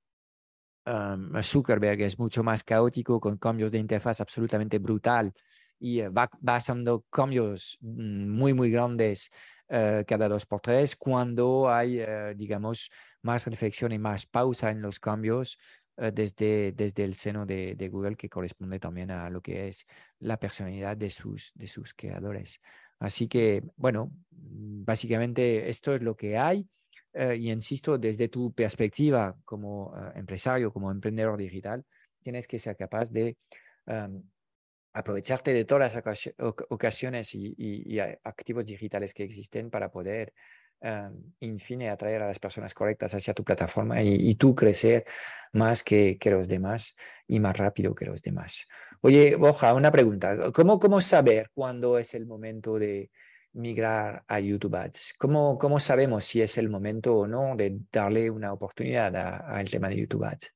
um, 0.87 1.43
Zuckerberg 1.43 2.01
es 2.03 2.19
mucho 2.19 2.43
más 2.43 2.63
caótico 2.63 3.21
con 3.21 3.37
cambios 3.37 3.71
de 3.71 3.79
interfaz 3.79 4.21
absolutamente 4.21 4.79
brutal 4.79 5.33
y 5.79 6.01
eh, 6.01 6.09
va, 6.09 6.31
va 6.47 6.57
haciendo 6.57 7.05
cambios 7.11 7.79
mm, 7.81 8.29
muy, 8.29 8.55
muy 8.55 8.71
grandes 8.71 9.31
uh, 9.69 10.05
cada 10.07 10.29
dos 10.29 10.47
por 10.47 10.61
tres 10.61 10.97
cuando 10.97 11.71
hay, 11.71 12.01
uh, 12.01 12.35
digamos, 12.37 12.91
más 13.23 13.47
reflexión 13.47 13.93
y 13.93 13.99
más 13.99 14.27
pausa 14.27 14.71
en 14.71 14.83
los 14.83 14.99
cambios 14.99 15.59
desde, 15.95 16.73
desde 16.73 17.05
el 17.05 17.15
seno 17.15 17.45
de, 17.45 17.75
de, 17.75 17.89
Google 17.91 18.17
que 18.17 18.31
corresponde 18.31 18.81
también 18.81 19.11
a 19.11 19.29
lo 19.29 19.43
que 19.43 19.69
es 19.69 19.87
la 20.21 20.39
personalidad 20.39 20.97
de 20.97 21.11
sus, 21.11 21.53
de 21.55 21.67
sus 21.67 21.93
creadores. 21.93 22.61
Así 22.99 23.29
que, 23.29 23.63
bueno, 23.77 24.11
básicamente 24.31 25.69
esto 25.69 25.93
es 25.93 26.03
lo 26.03 26.17
que 26.17 26.39
hay. 26.39 26.67
Uh, 27.15 27.33
y 27.33 27.51
insisto, 27.51 27.99
desde 27.99 28.29
tu 28.29 28.53
perspectiva 28.55 29.37
como 29.45 29.89
uh, 29.89 30.19
empresario, 30.19 30.73
como 30.73 30.91
emprendedor 30.91 31.39
digital, 31.39 31.85
tienes 32.23 32.47
que 32.47 32.59
ser 32.59 32.75
capaz 32.77 33.11
de 33.11 33.37
um, 33.87 34.23
aprovecharte 34.95 35.53
de 35.53 35.65
todas 35.65 35.95
las 35.95 36.05
ocasiones 36.69 37.35
y, 37.35 37.55
y, 37.57 37.97
y, 37.97 38.01
activos 38.01 38.65
digitales 38.65 39.13
que 39.13 39.25
existen 39.25 39.71
para 39.71 39.91
poder, 39.91 40.33
um, 40.81 41.33
en 41.41 41.59
fin, 41.59 41.83
atraer 41.83 42.23
a 42.23 42.29
las 42.29 42.39
personas 42.39 42.73
correctas 42.73 43.15
hacia 43.15 43.35
tu 43.35 43.45
plataforma 43.45 44.03
y, 44.03 44.31
y 44.31 44.35
tú 44.35 44.55
crecer 44.55 45.05
más 45.53 45.83
que, 45.83 46.19
que, 46.19 46.31
los 46.31 46.49
demás 46.49 46.95
y 47.27 47.41
más 47.41 47.57
rápido 47.57 47.95
que 47.95 48.07
los 48.07 48.23
demás. 48.23 48.67
Oye, 49.01 49.37
Boja, 49.37 49.75
una 49.75 49.91
pregunta. 49.91 50.51
¿Cómo, 50.53 50.79
cómo 50.79 51.01
saber 51.01 51.51
cuándo 51.53 51.99
es 51.99 52.15
el 52.15 52.27
momento 52.27 52.79
de 52.79 53.11
migrar 53.53 54.25
a 54.27 54.41
YouTube 54.41 54.75
Ads? 54.75 55.15
¿Cómo, 55.19 55.59
¿Cómo 55.59 55.81
sabemos 55.81 56.25
si 56.25 56.43
es 56.43 56.59
el 56.59 56.69
momento 56.69 57.17
o 57.17 57.27
no 57.27 57.55
de 57.57 57.79
darle 57.91 58.31
una 58.31 58.53
oportunidad 58.53 59.15
al 59.17 59.69
tema 59.71 59.89
de 59.89 59.97
YouTube 59.97 60.25
Ads? 60.25 60.55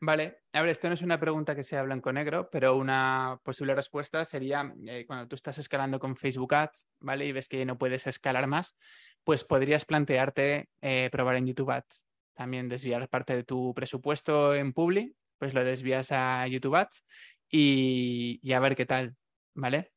Vale, 0.00 0.42
a 0.52 0.60
ver, 0.60 0.70
esto 0.70 0.88
no 0.88 0.94
es 0.94 1.02
una 1.02 1.18
pregunta 1.18 1.54
que 1.54 1.62
sea 1.62 1.82
blanco-negro, 1.82 2.50
pero 2.50 2.76
una 2.76 3.40
posible 3.42 3.74
respuesta 3.74 4.22
sería 4.26 4.74
eh, 4.86 5.06
cuando 5.06 5.26
tú 5.26 5.34
estás 5.34 5.56
escalando 5.56 5.98
con 5.98 6.16
Facebook 6.16 6.54
Ads, 6.54 6.86
¿vale? 7.00 7.24
Y 7.26 7.32
ves 7.32 7.48
que 7.48 7.64
no 7.64 7.78
puedes 7.78 8.06
escalar 8.06 8.46
más, 8.46 8.76
pues 9.22 9.44
podrías 9.44 9.86
plantearte 9.86 10.68
eh, 10.82 11.08
probar 11.10 11.36
en 11.36 11.46
YouTube 11.46 11.70
Ads. 11.70 12.06
También 12.34 12.68
desviar 12.68 13.08
parte 13.08 13.34
de 13.34 13.44
tu 13.44 13.72
presupuesto 13.72 14.54
en 14.54 14.74
Publi, 14.74 15.16
pues 15.38 15.54
lo 15.54 15.64
desvías 15.64 16.12
a 16.12 16.46
YouTube 16.48 16.76
Ads 16.76 17.04
y 17.48 18.52
a 18.52 18.60
ver 18.60 18.76
qué 18.76 18.84
tal, 18.84 19.16
¿vale? 19.54 19.93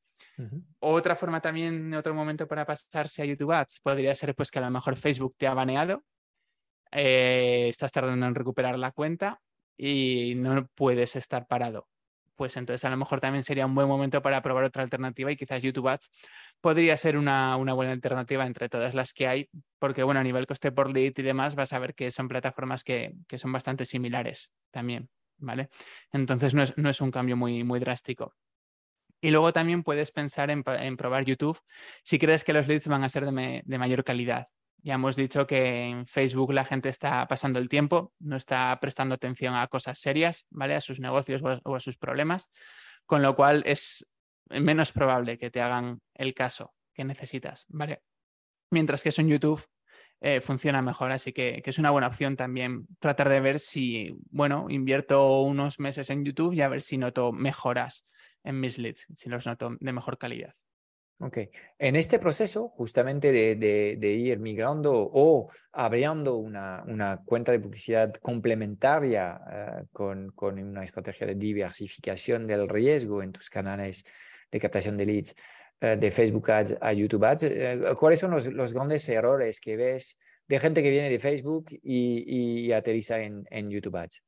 Otra 0.79 1.15
forma 1.15 1.41
también, 1.41 1.93
otro 1.93 2.13
momento 2.13 2.47
para 2.47 2.65
pasarse 2.65 3.21
a 3.21 3.25
YouTube 3.25 3.51
Ads, 3.51 3.79
podría 3.81 4.13
ser 4.13 4.35
pues 4.35 4.51
que 4.51 4.59
a 4.59 4.61
lo 4.61 4.69
mejor 4.69 4.95
Facebook 4.95 5.35
te 5.37 5.47
ha 5.47 5.53
baneado, 5.53 6.03
eh, 6.91 7.67
estás 7.69 7.91
tardando 7.91 8.25
en 8.25 8.35
recuperar 8.35 8.77
la 8.77 8.91
cuenta 8.91 9.41
y 9.75 10.35
no 10.37 10.67
puedes 10.75 11.15
estar 11.15 11.47
parado. 11.47 11.87
Pues 12.35 12.55
entonces 12.55 12.85
a 12.85 12.91
lo 12.91 12.97
mejor 12.97 13.19
también 13.19 13.43
sería 13.43 13.65
un 13.65 13.73
buen 13.73 13.87
momento 13.87 14.21
para 14.21 14.43
probar 14.43 14.63
otra 14.63 14.83
alternativa 14.83 15.31
y 15.31 15.35
quizás 15.35 15.63
YouTube 15.63 15.87
Ads 15.87 16.11
podría 16.61 16.95
ser 16.95 17.17
una, 17.17 17.55
buena 17.55 17.91
alternativa 17.91 18.45
entre 18.45 18.69
todas 18.69 18.93
las 18.93 19.11
que 19.11 19.27
hay, 19.27 19.49
porque 19.79 20.03
bueno, 20.03 20.19
a 20.19 20.23
nivel 20.23 20.45
coste 20.45 20.71
por 20.71 20.93
lead 20.93 21.13
y 21.17 21.23
demás 21.23 21.55
vas 21.55 21.73
a 21.73 21.79
ver 21.79 21.95
que 21.95 22.11
son 22.11 22.27
plataformas 22.27 22.83
que, 22.83 23.15
que 23.27 23.39
son 23.39 23.51
bastante 23.51 23.85
similares 23.85 24.51
también, 24.69 25.09
¿vale? 25.37 25.69
Entonces 26.11 26.53
no 26.53 26.61
es, 26.61 26.77
no 26.77 26.89
es 26.91 27.01
un 27.01 27.09
cambio 27.09 27.35
muy, 27.35 27.63
muy 27.63 27.79
drástico. 27.79 28.35
Y 29.21 29.31
luego 29.31 29.51
también 29.51 29.83
puedes 29.83 30.11
pensar 30.11 30.51
en, 30.51 30.63
probar 30.63 31.25
YouTube 31.25 31.59
si 32.03 32.19
crees 32.19 32.43
que 32.43 32.53
los 32.53 32.67
leads 32.67 32.87
van 32.87 33.03
a 33.03 33.09
ser 33.09 33.25
de, 33.25 33.77
mayor 33.77 34.03
calidad. 34.03 34.47
Ya 34.83 34.93
hemos 34.93 35.15
dicho 35.15 35.47
que 35.47 35.85
en 35.85 36.05
Facebook 36.05 36.53
la 36.53 36.63
gente 36.63 36.89
está 36.89 37.27
pasando 37.27 37.57
el 37.57 37.67
tiempo, 37.67 38.13
no 38.19 38.35
está 38.35 38.77
prestando 38.79 39.15
atención 39.15 39.55
a 39.55 39.67
cosas 39.67 39.99
serias, 39.99 40.45
¿vale? 40.51 40.75
A 40.75 40.81
sus 40.81 40.99
negocios 40.99 41.41
o 41.41 41.49
a, 41.49 41.61
o 41.63 41.75
a 41.75 41.79
sus 41.79 41.97
problemas, 41.97 42.51
con 43.05 43.23
lo 43.23 43.35
cual 43.35 43.63
es 43.65 44.07
menos 44.49 44.91
probable 44.91 45.37
que 45.37 45.49
te 45.49 45.61
hagan 45.61 45.99
el 46.13 46.33
caso 46.33 46.73
que 46.93 47.03
necesitas, 47.03 47.65
¿vale? 47.69 48.03
Mientras 48.69 49.01
que 49.01 49.09
eso 49.09 49.21
en 49.21 49.29
YouTube 49.29 49.65
eh, 50.19 50.41
funciona 50.41 50.81
mejor, 50.81 51.11
así 51.11 51.31
que, 51.31 51.61
que, 51.63 51.69
es 51.69 51.77
una 51.77 51.91
buena 51.91 52.07
opción 52.07 52.35
también 52.35 52.87
tratar 52.99 53.29
de 53.29 53.39
ver 53.39 53.59
si, 53.59 54.15
bueno, 54.31 54.65
invierto 54.69 55.41
unos 55.41 55.79
meses 55.79 56.09
en 56.09 56.25
YouTube 56.25 56.53
y 56.53 56.61
a 56.61 56.67
ver 56.67 56.81
si 56.81 56.97
noto 56.97 57.31
mejoras 57.31 58.05
en 58.43 58.59
mis 58.59 58.77
leads, 58.77 59.05
si 59.17 59.29
los 59.29 59.45
noto 59.45 59.75
de 59.79 59.93
mejor 59.93 60.17
calidad. 60.17 60.53
Ok. 61.19 61.39
En 61.79 61.95
este 61.95 62.19
proceso, 62.19 62.69
justamente 62.69 63.31
de, 63.31 64.11
ir 64.11 64.39
migrando 64.39 64.93
o 64.93 65.49
abriendo 65.71 66.35
una, 66.35 67.21
cuenta 67.25 67.51
de 67.51 67.59
publicidad 67.59 68.13
complementaria 68.21 69.41
uh, 69.81 69.87
con, 69.91 70.31
una 70.37 70.83
estrategia 70.83 71.25
de 71.25 71.33
diversificación 71.33 72.45
del 72.45 72.69
riesgo 72.69 73.23
en 73.23 73.31
tus 73.31 73.49
canales 73.49 74.05
de 74.51 74.59
captación 74.59 74.95
de 74.95 75.05
leads, 75.07 75.35
uh, 75.81 75.99
de 75.99 76.11
Facebook 76.11 76.51
Ads 76.51 76.77
a 76.79 76.93
YouTube 76.93 77.25
Ads, 77.25 77.43
uh, 77.43 77.95
¿cuáles 77.95 78.19
son 78.19 78.29
los, 78.31 78.73
grandes 78.73 79.09
errores 79.09 79.59
que 79.59 79.75
ves 79.75 80.19
de 80.47 80.59
gente 80.59 80.83
que 80.83 80.91
viene 80.91 81.09
de 81.09 81.19
Facebook 81.19 81.65
y, 81.71 82.67
y 82.67 82.71
aterriza 82.71 83.19
en 83.19 83.69
YouTube 83.71 83.97
Ads? 83.97 84.21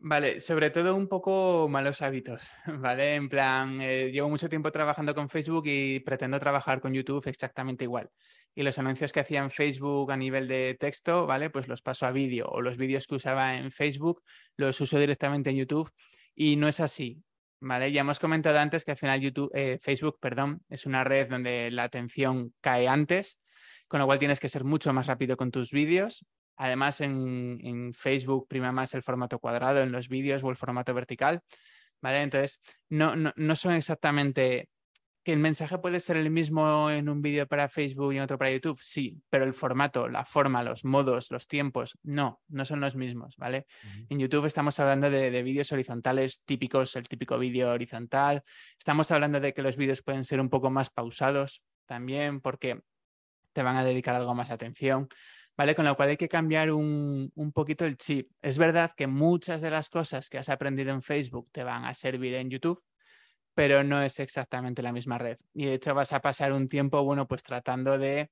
Vale, 0.00 0.38
sobre 0.38 0.70
todo 0.70 0.94
un 0.94 1.08
poco 1.08 1.68
malos 1.68 2.02
hábitos, 2.02 2.48
¿vale? 2.66 3.16
En 3.16 3.28
plan, 3.28 3.80
eh, 3.80 4.12
llevo 4.12 4.28
mucho 4.28 4.48
tiempo 4.48 4.70
trabajando 4.70 5.12
con 5.12 5.28
Facebook 5.28 5.64
y 5.66 5.98
pretendo 6.00 6.38
trabajar 6.38 6.80
con 6.80 6.94
YouTube 6.94 7.26
exactamente 7.26 7.82
igual. 7.82 8.08
Y 8.54 8.62
los 8.62 8.78
anuncios 8.78 9.12
que 9.12 9.20
hacía 9.20 9.40
en 9.40 9.50
Facebook 9.50 10.12
a 10.12 10.16
nivel 10.16 10.46
de 10.46 10.76
texto, 10.78 11.26
¿vale? 11.26 11.50
Pues 11.50 11.66
los 11.66 11.82
paso 11.82 12.06
a 12.06 12.12
vídeo 12.12 12.46
o 12.48 12.62
los 12.62 12.76
vídeos 12.76 13.08
que 13.08 13.16
usaba 13.16 13.56
en 13.56 13.72
Facebook 13.72 14.22
los 14.56 14.80
uso 14.80 15.00
directamente 15.00 15.50
en 15.50 15.56
YouTube 15.56 15.90
y 16.32 16.54
no 16.54 16.68
es 16.68 16.78
así, 16.78 17.20
¿vale? 17.58 17.90
Ya 17.90 18.02
hemos 18.02 18.20
comentado 18.20 18.58
antes 18.58 18.84
que 18.84 18.92
al 18.92 18.98
final 18.98 19.20
YouTube, 19.20 19.50
eh, 19.52 19.78
Facebook, 19.82 20.18
perdón, 20.20 20.62
es 20.68 20.86
una 20.86 21.02
red 21.02 21.28
donde 21.28 21.72
la 21.72 21.82
atención 21.82 22.54
cae 22.60 22.86
antes, 22.86 23.40
con 23.88 23.98
lo 23.98 24.06
cual 24.06 24.20
tienes 24.20 24.38
que 24.38 24.48
ser 24.48 24.62
mucho 24.62 24.92
más 24.92 25.08
rápido 25.08 25.36
con 25.36 25.50
tus 25.50 25.72
vídeos 25.72 26.24
Además, 26.58 27.00
en, 27.00 27.60
en, 27.62 27.94
Facebook 27.94 28.46
prima 28.48 28.72
más 28.72 28.92
el 28.94 29.02
formato 29.02 29.38
cuadrado 29.38 29.80
en 29.80 29.92
los 29.92 30.08
vídeos 30.08 30.42
o 30.44 30.50
el 30.50 30.56
formato 30.56 30.92
vertical. 30.92 31.40
¿Vale? 32.00 32.22
Entonces, 32.22 32.60
no, 32.88 33.16
no, 33.16 33.32
no 33.36 33.56
son 33.56 33.74
exactamente 33.74 34.68
que 35.24 35.32
el 35.34 35.40
mensaje 35.40 35.76
puede 35.78 36.00
ser 36.00 36.16
el 36.16 36.30
mismo 36.30 36.90
en 36.90 37.08
un 37.08 37.20
vídeo 37.20 37.46
para 37.46 37.68
Facebook 37.68 38.12
y 38.12 38.16
en 38.16 38.22
otro 38.22 38.38
para 38.38 38.50
YouTube, 38.50 38.78
sí, 38.80 39.20
pero 39.28 39.44
el 39.44 39.52
formato, 39.52 40.08
la 40.08 40.24
forma, 40.24 40.62
los 40.62 40.84
modos, 40.84 41.30
los 41.30 41.46
tiempos, 41.46 41.98
no, 42.02 42.40
no 42.48 42.64
son 42.64 42.80
los 42.80 42.94
mismos, 42.94 43.36
¿vale? 43.36 43.66
Uh 43.68 43.86
-huh. 43.86 44.06
En 44.08 44.18
YouTube 44.20 44.46
estamos 44.46 44.80
hablando 44.80 45.10
de, 45.10 45.30
de 45.30 45.42
vídeos 45.42 45.70
horizontales 45.70 46.42
típicos, 46.44 46.96
el 46.96 47.06
típico 47.08 47.38
vídeo 47.38 47.70
horizontal, 47.70 48.42
estamos 48.78 49.10
hablando 49.10 49.38
de 49.38 49.52
que 49.52 49.60
los 49.60 49.76
vídeos 49.76 50.02
pueden 50.02 50.24
ser 50.24 50.40
un 50.40 50.48
poco 50.48 50.70
más 50.70 50.88
pausados 50.88 51.62
también 51.84 52.40
porque 52.40 52.80
te 53.52 53.62
van 53.62 53.76
a 53.76 53.84
dedicar 53.84 54.14
algo 54.14 54.34
más 54.34 54.50
atención. 54.50 55.08
¿Vale? 55.58 55.74
Con 55.74 55.84
lo 55.84 55.96
cual 55.96 56.10
hay 56.10 56.16
que 56.16 56.28
cambiar 56.28 56.70
un, 56.70 57.32
un, 57.34 57.52
poquito 57.52 57.84
el 57.84 57.96
chip. 57.98 58.30
Es 58.40 58.58
verdad 58.58 58.92
que 58.96 59.08
muchas 59.08 59.60
de 59.60 59.70
las 59.70 59.90
cosas 59.90 60.30
que 60.30 60.38
has 60.38 60.48
aprendido 60.48 60.92
en 60.92 61.02
Facebook 61.02 61.50
te 61.50 61.64
van 61.64 61.84
a 61.84 61.94
servir 61.94 62.34
en 62.34 62.48
YouTube, 62.48 62.80
pero 63.54 63.82
no 63.82 64.00
es 64.00 64.20
exactamente 64.20 64.82
la 64.82 64.92
misma 64.92 65.18
red. 65.18 65.36
Y 65.52 65.66
de 65.66 65.74
hecho 65.74 65.94
vas 65.94 66.12
a 66.12 66.20
pasar 66.20 66.52
un 66.52 66.68
tiempo, 66.68 67.02
bueno, 67.02 67.26
pues 67.26 67.42
tratando 67.42 67.98
de, 67.98 68.30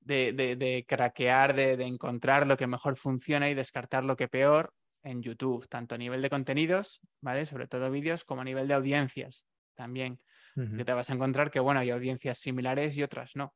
de, 0.00 0.32
de, 0.32 0.56
de 0.56 0.84
craquear, 0.86 1.54
de, 1.54 1.76
de 1.76 1.84
encontrar 1.84 2.44
lo 2.44 2.56
que 2.56 2.66
mejor 2.66 2.96
funciona 2.96 3.48
y 3.48 3.54
descartar 3.54 4.04
lo 4.04 4.16
que 4.16 4.26
peor 4.26 4.74
en 5.04 5.22
YouTube, 5.22 5.68
tanto 5.68 5.94
a 5.94 5.98
nivel 5.98 6.22
de 6.22 6.30
contenidos, 6.30 7.00
¿vale? 7.20 7.46
Sobre 7.46 7.68
todo 7.68 7.88
vídeos, 7.90 8.24
como 8.24 8.40
a 8.40 8.44
nivel 8.44 8.66
de 8.66 8.74
audiencias 8.74 9.46
también. 9.74 10.18
Uh 10.56 10.62
-huh. 10.62 10.76
Que 10.76 10.84
te 10.84 10.92
vas 10.92 11.08
a 11.08 11.14
encontrar 11.14 11.52
que, 11.52 11.60
bueno, 11.60 11.78
hay 11.78 11.90
audiencias 11.90 12.38
similares 12.38 12.96
y 12.96 13.02
otras 13.04 13.36
no. 13.36 13.54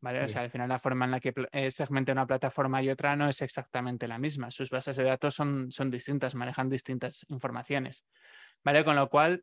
¿Vale? 0.00 0.22
O 0.22 0.28
sea, 0.28 0.42
al 0.42 0.50
final 0.50 0.68
la 0.68 0.78
forma 0.78 1.06
en 1.06 1.10
la 1.12 1.20
que 1.20 1.32
segmenta 1.70 2.12
una 2.12 2.26
plataforma 2.26 2.82
y 2.82 2.90
otra 2.90 3.16
no 3.16 3.28
es 3.28 3.40
exactamente 3.42 4.06
la 4.06 4.18
misma. 4.18 4.50
Sus 4.50 4.70
bases 4.70 4.96
de 4.96 5.04
datos 5.04 5.34
son, 5.34 5.70
son 5.72 5.90
distintas, 5.90 6.34
manejan 6.34 6.68
distintas 6.68 7.24
informaciones. 7.28 8.06
¿Vale? 8.62 8.84
Con 8.84 8.96
lo 8.96 9.08
cual, 9.08 9.42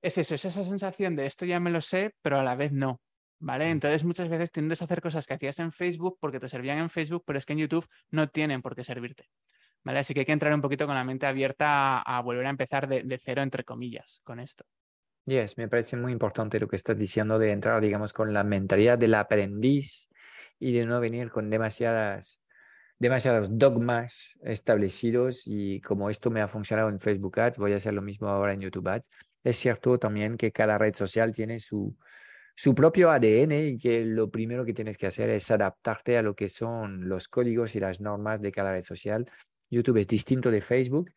es 0.00 0.16
eso, 0.18 0.34
es 0.34 0.44
esa 0.44 0.64
sensación 0.64 1.16
de 1.16 1.26
esto 1.26 1.44
ya 1.44 1.58
me 1.58 1.70
lo 1.70 1.80
sé, 1.80 2.14
pero 2.22 2.38
a 2.38 2.44
la 2.44 2.54
vez 2.54 2.72
no. 2.72 3.00
¿Vale? 3.40 3.70
Entonces 3.70 4.04
muchas 4.04 4.28
veces 4.28 4.50
tiendes 4.50 4.82
a 4.82 4.86
hacer 4.86 5.00
cosas 5.00 5.26
que 5.26 5.34
hacías 5.34 5.58
en 5.60 5.72
Facebook 5.72 6.18
porque 6.20 6.40
te 6.40 6.48
servían 6.48 6.78
en 6.78 6.90
Facebook, 6.90 7.22
pero 7.26 7.38
es 7.38 7.46
que 7.46 7.52
en 7.52 7.60
YouTube 7.60 7.86
no 8.10 8.28
tienen 8.28 8.62
por 8.62 8.74
qué 8.74 8.84
servirte. 8.84 9.28
¿Vale? 9.84 10.00
Así 10.00 10.12
que 10.12 10.20
hay 10.20 10.26
que 10.26 10.32
entrar 10.32 10.52
un 10.54 10.60
poquito 10.60 10.86
con 10.86 10.94
la 10.94 11.04
mente 11.04 11.26
abierta 11.26 11.98
a, 11.98 12.18
a 12.18 12.20
volver 12.20 12.46
a 12.46 12.50
empezar 12.50 12.88
de, 12.88 13.02
de 13.02 13.18
cero, 13.18 13.42
entre 13.42 13.64
comillas, 13.64 14.20
con 14.24 14.40
esto. 14.40 14.64
Yes, 15.28 15.58
me 15.58 15.68
parece 15.68 15.94
muy 15.94 16.12
importante 16.12 16.58
lo 16.58 16.68
que 16.68 16.76
estás 16.76 16.96
diciendo 16.96 17.38
de 17.38 17.50
entrar, 17.50 17.82
digamos, 17.82 18.14
con 18.14 18.32
la 18.32 18.44
mentalidad 18.44 18.96
del 18.96 19.12
aprendiz 19.12 20.08
y 20.58 20.72
de 20.72 20.86
no 20.86 21.00
venir 21.00 21.30
con 21.30 21.50
demasiadas, 21.50 22.40
demasiados 22.98 23.48
dogmas 23.50 24.38
establecidos 24.42 25.42
y 25.44 25.82
como 25.82 26.08
esto 26.08 26.30
me 26.30 26.40
ha 26.40 26.48
funcionado 26.48 26.88
en 26.88 26.98
Facebook 26.98 27.38
Ads, 27.40 27.58
voy 27.58 27.74
a 27.74 27.76
hacer 27.76 27.92
lo 27.92 28.00
mismo 28.00 28.26
ahora 28.28 28.54
en 28.54 28.62
YouTube 28.62 28.88
Ads. 28.88 29.10
Es 29.44 29.58
cierto 29.58 29.98
también 29.98 30.38
que 30.38 30.50
cada 30.50 30.78
red 30.78 30.94
social 30.94 31.30
tiene 31.32 31.58
su, 31.58 31.94
su 32.56 32.74
propio 32.74 33.10
ADN 33.10 33.52
y 33.52 33.78
que 33.78 34.06
lo 34.06 34.30
primero 34.30 34.64
que 34.64 34.72
tienes 34.72 34.96
que 34.96 35.08
hacer 35.08 35.28
es 35.28 35.50
adaptarte 35.50 36.16
a 36.16 36.22
lo 36.22 36.34
que 36.34 36.48
son 36.48 37.06
los 37.06 37.28
códigos 37.28 37.76
y 37.76 37.80
las 37.80 38.00
normas 38.00 38.40
de 38.40 38.50
cada 38.50 38.72
red 38.72 38.82
social 38.82 39.30
YouTube 39.70 39.98
es 39.98 40.08
distinto 40.08 40.50
de 40.50 40.60
Facebook 40.60 41.10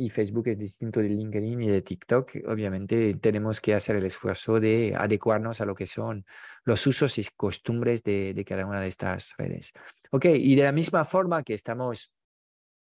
y 0.00 0.08
Facebook 0.08 0.48
es 0.48 0.58
distinto 0.58 1.00
de 1.00 1.10
LinkedIn 1.10 1.60
y 1.62 1.68
de 1.68 1.82
TikTok. 1.82 2.30
Obviamente 2.46 3.14
tenemos 3.16 3.60
que 3.60 3.74
hacer 3.74 3.96
el 3.96 4.06
esfuerzo 4.06 4.58
de 4.58 4.94
adecuarnos 4.96 5.60
a 5.60 5.66
lo 5.66 5.74
que 5.74 5.86
son 5.86 6.24
los 6.64 6.86
usos 6.86 7.18
y 7.18 7.24
costumbres 7.36 8.02
de, 8.02 8.42
cada 8.46 8.64
una 8.64 8.80
de 8.80 8.88
estas 8.88 9.34
redes. 9.36 9.72
Ok, 10.10 10.24
y 10.24 10.54
de 10.54 10.62
la 10.62 10.72
misma 10.72 11.04
forma 11.04 11.42
que 11.42 11.52
estamos 11.52 12.10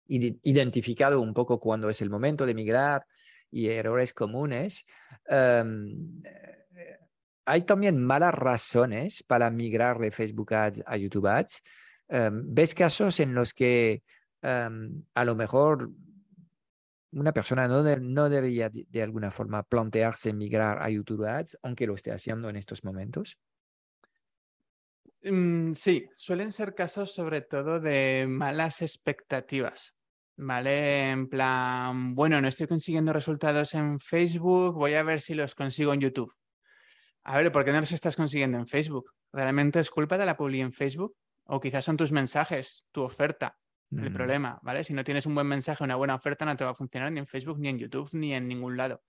identificado 0.07 1.21
un 1.21 1.35
poco 1.35 1.59
cuando 1.59 1.87
es 1.87 2.01
el 2.01 2.09
momento 2.09 2.47
de 2.47 2.55
migrar 2.55 3.05
y 3.51 3.67
errores 3.67 4.11
comunes, 4.11 4.83
em, 5.27 6.23
eh, 6.25 6.97
hay 7.45 7.61
también 7.61 8.03
malas 8.03 8.33
razones 8.33 9.21
para 9.21 9.51
migrar 9.51 9.99
de 9.99 10.09
Facebook 10.09 10.51
Ads 10.51 10.83
a 10.85 10.97
YouTube 10.97 11.27
Ads. 11.27 11.61
Em, 12.07 12.43
¿Ves 12.47 12.73
casos 12.73 13.19
en 13.19 13.35
los 13.35 13.53
que 13.53 14.01
em, 14.41 15.03
a 15.13 15.23
lo 15.23 15.35
mejor 15.35 15.89
una 17.13 17.31
persona 17.31 17.67
no, 17.67 17.83
no 17.83 18.29
debería 18.29 18.69
de, 18.69 19.01
alguna 19.01 19.31
forma 19.31 19.63
plantearse 19.63 20.33
migrar 20.33 20.81
a 20.81 20.89
YouTube 20.89 21.25
Ads, 21.25 21.57
aunque 21.63 21.87
lo 21.87 21.95
esté 21.95 22.11
haciendo 22.11 22.49
en 22.49 22.55
estos 22.55 22.83
momentos? 22.83 23.37
Mm, 25.23 25.73
sí, 25.73 26.07
suelen 26.13 26.51
ser 26.51 26.75
casos 26.75 27.13
sobre 27.13 27.41
todo 27.41 27.79
de 27.79 28.25
malas 28.27 28.81
expectativas. 28.81 29.93
¿Vale? 30.35 31.11
En 31.11 31.29
plan, 31.29 32.15
bueno, 32.15 32.41
no 32.41 32.47
estoy 32.47 32.65
consiguiendo 32.65 33.13
resultados 33.13 33.75
en 33.75 33.99
Facebook, 33.99 34.73
voy 34.73 34.95
a 34.95 35.03
ver 35.03 35.21
si 35.21 35.35
los 35.35 35.53
consigo 35.53 35.93
en 35.93 36.01
YouTube. 36.01 36.33
A 37.23 37.37
ver, 37.37 37.51
¿por 37.51 37.63
qué 37.63 37.71
no 37.71 37.79
los 37.79 37.91
estás 37.91 38.15
consiguiendo 38.15 38.57
en 38.57 38.67
Facebook? 38.67 39.13
¿Realmente 39.31 39.79
es 39.79 39.91
culpa 39.91 40.17
de 40.17 40.25
la 40.25 40.35
publi 40.35 40.61
en 40.61 40.73
Facebook? 40.73 41.15
O 41.45 41.59
quizás 41.59 41.85
son 41.85 41.97
tus 41.97 42.11
mensajes, 42.11 42.87
tu 42.91 43.03
oferta, 43.03 43.57
el 43.91 44.09
mm. 44.09 44.13
problema, 44.13 44.59
¿vale? 44.63 44.83
Si 44.83 44.93
no 44.93 45.03
tienes 45.03 45.25
un 45.25 45.35
buen 45.35 45.47
mensaje, 45.47 45.83
una 45.83 45.95
buena 45.95 46.15
oferta, 46.15 46.45
no 46.45 46.55
te 46.55 46.65
va 46.65 46.71
a 46.71 46.75
funcionar 46.75 47.11
ni 47.11 47.19
en 47.19 47.27
Facebook, 47.27 47.59
ni 47.59 47.69
en 47.69 47.79
YouTube, 47.79 48.09
ni 48.13 48.33
en 48.33 48.47
ningún 48.47 48.77
lado. 48.77 49.01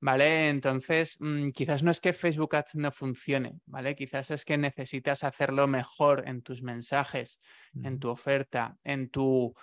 ¿Vale? 0.00 0.48
Entonces, 0.48 1.16
mm, 1.20 1.50
quizás 1.50 1.82
no 1.82 1.90
es 1.90 2.00
que 2.00 2.12
Facebook 2.12 2.54
Ads 2.54 2.76
no 2.76 2.92
funcione, 2.92 3.58
¿vale? 3.66 3.96
Quizás 3.96 4.30
es 4.30 4.44
que 4.44 4.56
necesitas 4.56 5.24
hacerlo 5.24 5.66
mejor 5.66 6.22
en 6.28 6.42
tus 6.42 6.62
mensajes, 6.62 7.40
en 7.82 7.98
tu 7.98 8.08
oferta, 8.08 8.76
en 8.84 9.10
tu 9.10 9.54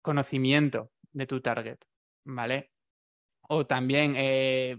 conocimiento 0.00 0.92
de 1.12 1.26
tu 1.26 1.40
target, 1.40 1.78
¿vale? 2.24 2.70
O 3.48 3.66
también 3.66 4.14
eh, 4.16 4.76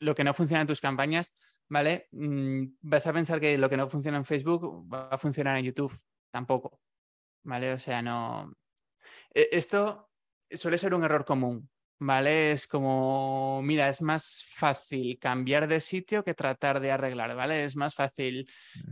lo 0.00 0.14
que 0.14 0.24
no 0.24 0.32
funciona 0.32 0.62
en 0.62 0.66
tus 0.66 0.80
campañas, 0.80 1.34
¿vale? 1.68 2.08
Mm, 2.12 2.68
vas 2.80 3.06
a 3.06 3.12
pensar 3.12 3.40
que 3.40 3.58
lo 3.58 3.68
que 3.68 3.76
no 3.76 3.90
funciona 3.90 4.16
en 4.16 4.24
Facebook 4.24 4.90
va 4.90 5.08
a 5.08 5.18
funcionar 5.18 5.58
en 5.58 5.66
YouTube, 5.66 5.98
tampoco, 6.30 6.80
¿vale? 7.42 7.72
O 7.72 7.78
sea, 7.78 8.02
no... 8.02 8.52
E, 9.34 9.48
esto 9.52 10.10
suele 10.50 10.78
ser 10.78 10.94
un 10.94 11.04
error 11.04 11.24
común, 11.24 11.68
¿vale? 11.98 12.52
Es 12.52 12.66
como, 12.66 13.60
mira, 13.62 13.88
es 13.88 14.00
más 14.02 14.44
fácil 14.48 15.18
cambiar 15.18 15.68
de 15.68 15.80
sitio 15.80 16.24
que 16.24 16.34
tratar 16.34 16.80
de 16.80 16.90
arreglar, 16.90 17.34
¿vale? 17.34 17.64
Es 17.64 17.76
más 17.76 17.94
fácil, 17.94 18.48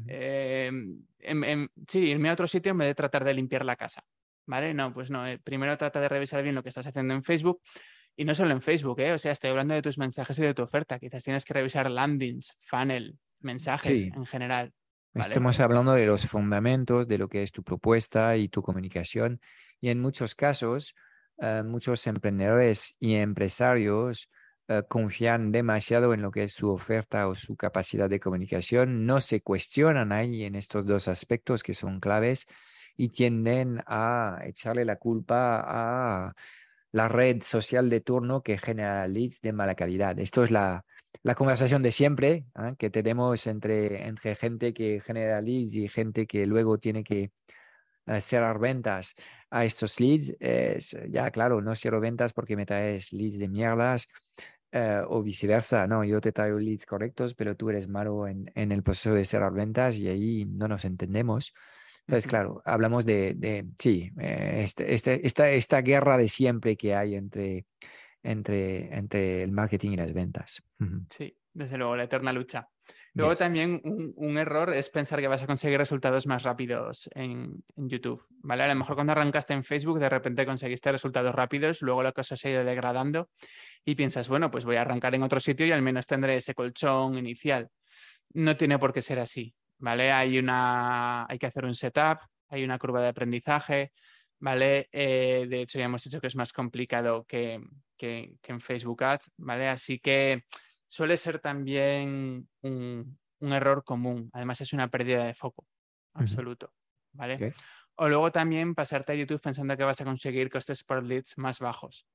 eh, 0.09 0.71
sí, 1.89 1.99
irme 1.99 2.31
a 2.31 2.33
otro 2.33 2.47
sitio 2.47 2.73
en 2.73 2.79
vez 2.79 2.89
de 2.89 2.95
tratar 2.95 3.25
de 3.25 3.35
limpiar 3.35 3.65
la 3.65 3.77
casa, 3.77 4.03
¿vale? 4.47 4.75
No, 4.75 4.93
pues 4.93 5.11
no, 5.11 5.27
eh, 5.27 5.39
primero 5.39 5.77
trata 5.77 6.01
de 6.01 6.09
revisar 6.09 6.43
bien 6.43 6.55
lo 6.55 6.63
que 6.63 6.71
estás 6.71 6.87
haciendo 6.87 7.15
en 7.15 7.23
Facebook 7.23 7.61
y 8.17 8.25
no 8.25 8.35
solo 8.35 8.53
en 8.53 8.63
Facebook, 8.63 9.01
¿eh? 9.01 9.13
O 9.13 9.19
sea, 9.19 9.33
estoy 9.33 9.51
hablando 9.51 9.75
de 9.75 9.83
tus 9.83 9.99
mensajes 9.99 10.39
y 10.39 10.43
de 10.43 10.55
tu 10.55 10.63
oferta, 10.63 10.99
quizás 10.99 11.23
tienes 11.23 11.45
que 11.45 11.55
revisar 11.55 11.91
landings, 11.91 12.57
funnel, 12.63 13.19
mensajes 13.41 14.05
en 14.05 14.25
general. 14.25 14.73
Estamos 15.17 15.61
hablando 15.61 15.93
de 15.93 16.07
los 16.07 16.27
fundamentos 16.27 17.09
de 17.09 17.19
lo 17.19 17.29
que 17.29 17.43
es 17.43 17.53
tu 17.53 17.63
propuesta 17.63 18.37
y 18.37 18.49
tu 18.49 18.63
comunicación 18.63 19.41
y 19.81 19.89
en 19.89 20.01
muchos 20.01 20.35
casos 20.35 20.95
eh, 21.39 21.63
muchos 21.63 22.07
emprendedores 22.07 22.97
y 22.99 23.15
empresarios 23.15 24.31
eh, 24.69 24.83
confían 24.89 25.53
demasiado 25.53 26.15
en 26.15 26.23
lo 26.23 26.31
que 26.31 26.45
es 26.45 26.53
su 26.53 26.71
oferta 26.71 27.29
o 27.29 27.35
su 27.35 27.57
capacidad 27.57 28.09
de 28.09 28.21
comunicación, 28.21 29.05
no 29.05 29.21
se 29.21 29.43
cuestionan 29.43 30.13
ahí 30.13 30.45
en 30.45 30.55
estos 30.55 30.87
dos 30.87 31.09
aspectos 31.09 31.63
que 31.63 31.75
son 31.75 32.01
claves 32.01 32.47
y 32.97 33.11
tienden 33.11 33.83
a 33.87 34.41
echarle 34.45 34.85
la 34.85 34.97
culpa 34.97 35.63
a 35.67 36.35
la 36.93 37.09
red 37.09 37.43
social 37.43 37.91
de 37.91 38.01
turno 38.01 38.43
que 38.43 38.57
genera 38.57 39.07
leads 39.07 39.41
de 39.43 39.53
mala 39.53 39.75
calidad. 39.75 40.19
Esto 40.19 40.43
es 40.43 40.51
la, 40.51 40.87
la 41.23 41.35
conversación 41.35 41.83
de 41.83 41.91
siempre 41.91 42.47
¿ah? 42.55 42.75
que 42.79 42.91
tenemos 42.91 43.47
entre, 43.47 44.07
entre 44.07 44.35
gente 44.37 44.73
que 44.73 45.01
genera 45.01 45.41
leads 45.41 45.75
y 45.75 45.89
gente 45.89 46.27
que 46.27 46.47
luego 46.47 46.79
tiene 46.79 47.05
que 47.05 47.31
cerrar 48.21 48.61
ventas 48.61 49.15
a 49.51 49.65
estos 49.65 49.99
leads 49.99 50.33
es, 50.39 50.97
ya 51.09 51.29
claro, 51.33 51.61
no 51.61 51.75
cierro 51.75 52.01
ventas 52.01 52.33
porque 52.33 52.55
me 52.55 52.65
traes 52.65 53.13
leads 53.13 53.39
de 53.39 53.49
mierdas 53.49 54.07
eh, 54.73 55.01
o 55.09 55.23
viceversa. 55.23 55.87
No, 55.87 56.05
yo 56.05 56.21
te 56.21 56.33
traigo 56.33 56.59
leads 56.59 56.85
correctos, 56.87 57.35
pero 57.35 57.57
tú 57.57 57.71
eres 57.71 57.89
malo 57.89 58.27
en, 58.29 58.51
en, 58.55 58.73
el 58.73 58.83
proceso 58.83 59.15
de 59.15 59.25
cerrar 59.25 59.53
ventas 59.53 59.97
y 59.97 60.09
ahí 60.09 60.45
no 60.45 60.69
nos 60.69 60.85
entendemos. 60.85 61.55
Entonces, 62.01 62.27
claro, 62.27 62.63
hablamos 62.65 63.07
de, 63.07 63.35
de 63.35 63.67
sí, 63.79 64.13
eh, 64.21 64.63
este, 64.65 64.93
este, 64.93 65.27
esta, 65.27 65.51
esta 65.51 65.81
guerra 65.81 66.19
de 66.19 66.29
siempre 66.29 66.77
que 66.77 66.95
hay 66.95 67.15
entre, 67.15 67.65
entre, 68.31 68.95
entre 68.95 69.43
el 69.43 69.53
marketing 69.53 69.93
y 69.93 69.97
las 69.97 70.13
ventas. 70.13 70.63
Sí, 71.11 71.37
desde 71.53 71.79
luego, 71.79 71.97
la 71.97 72.05
eterna 72.05 72.33
lucha. 72.33 72.69
Luego 73.17 73.35
también 73.35 73.81
un, 73.83 74.37
error 74.37 74.75
es 74.75 74.91
pensar 74.91 75.21
que 75.21 75.29
vas 75.29 75.43
a 75.43 75.47
conseguir 75.47 75.79
resultados 75.79 76.27
más 76.27 76.43
rápidos 76.43 77.09
en, 77.15 77.65
YouTube, 77.75 78.23
¿vale? 78.43 78.65
A 78.65 78.69
lo 78.69 78.75
mejor 78.75 78.95
cuando 78.95 79.13
arrancaste 79.13 79.55
en 79.55 79.65
Facebook 79.65 79.99
de 79.99 80.11
repente 80.11 80.45
conseguiste 80.45 80.93
resultados 80.93 81.35
rápidos, 81.35 81.81
luego 81.81 82.03
la 82.03 82.13
cosa 82.13 82.37
se 82.37 82.49
ha 82.49 82.51
ido 82.51 82.65
degradando 82.65 83.31
y 83.87 83.95
piensas, 83.95 84.29
bueno, 84.29 84.51
pues 84.51 84.67
voy 84.67 84.77
a 84.77 84.83
arrancar 84.83 85.15
en 85.15 85.23
otro 85.23 85.41
sitio 85.41 85.65
y 85.65 85.73
al 85.73 85.81
menos 85.81 86.07
tendré 86.07 86.37
ese 86.37 86.55
colchón 86.55 87.17
inicial. 87.17 87.71
No 88.35 88.55
tiene 88.59 88.79
por 88.79 88.93
qué 88.93 89.01
ser 89.01 89.19
así, 89.19 89.55
¿vale? 89.79 90.13
Hay, 90.13 90.39
una, 90.39 91.25
hay 91.27 91.39
que 91.39 91.47
hacer 91.47 91.65
un 91.65 91.75
setup, 91.75 92.19
hay 92.51 92.65
una 92.65 92.79
curva 92.79 93.01
de 93.01 93.09
aprendizaje, 93.09 93.93
¿vale? 94.41 94.91
Eh, 94.93 95.47
de 95.49 95.63
hecho, 95.63 95.79
ya 95.79 95.87
hemos 95.87 96.05
dicho 96.05 96.21
que 96.21 96.27
es 96.27 96.37
más 96.37 96.53
complicado 96.53 97.25
que, 97.25 97.63
que 97.97 98.37
en 98.43 98.61
Facebook 98.61 99.03
Ads, 99.03 99.31
¿vale? 99.37 99.69
Así 99.69 99.99
que 99.99 100.45
suele 100.87 101.17
ser 101.17 101.39
también 101.39 102.49
un, 102.63 103.19
error 103.41 103.85
común. 103.85 104.31
Además, 104.33 104.61
es 104.61 104.73
una 104.73 104.89
pérdida 104.89 105.25
de 105.25 105.35
foco 105.35 105.67
absoluto. 106.15 106.73
¿Vale? 107.13 107.55
O 107.95 108.09
luego 108.09 108.31
también 108.31 108.75
pasarte 108.75 109.13
a 109.13 109.15
YouTube 109.15 109.41
pensando 109.41 109.77
que 109.77 109.85
vas 109.85 110.01
a 110.01 110.05
conseguir 110.05 110.51
costes 110.51 110.85
por 110.85 111.03
leads 111.03 111.39
más 111.39 111.61
bajos. 111.61 112.07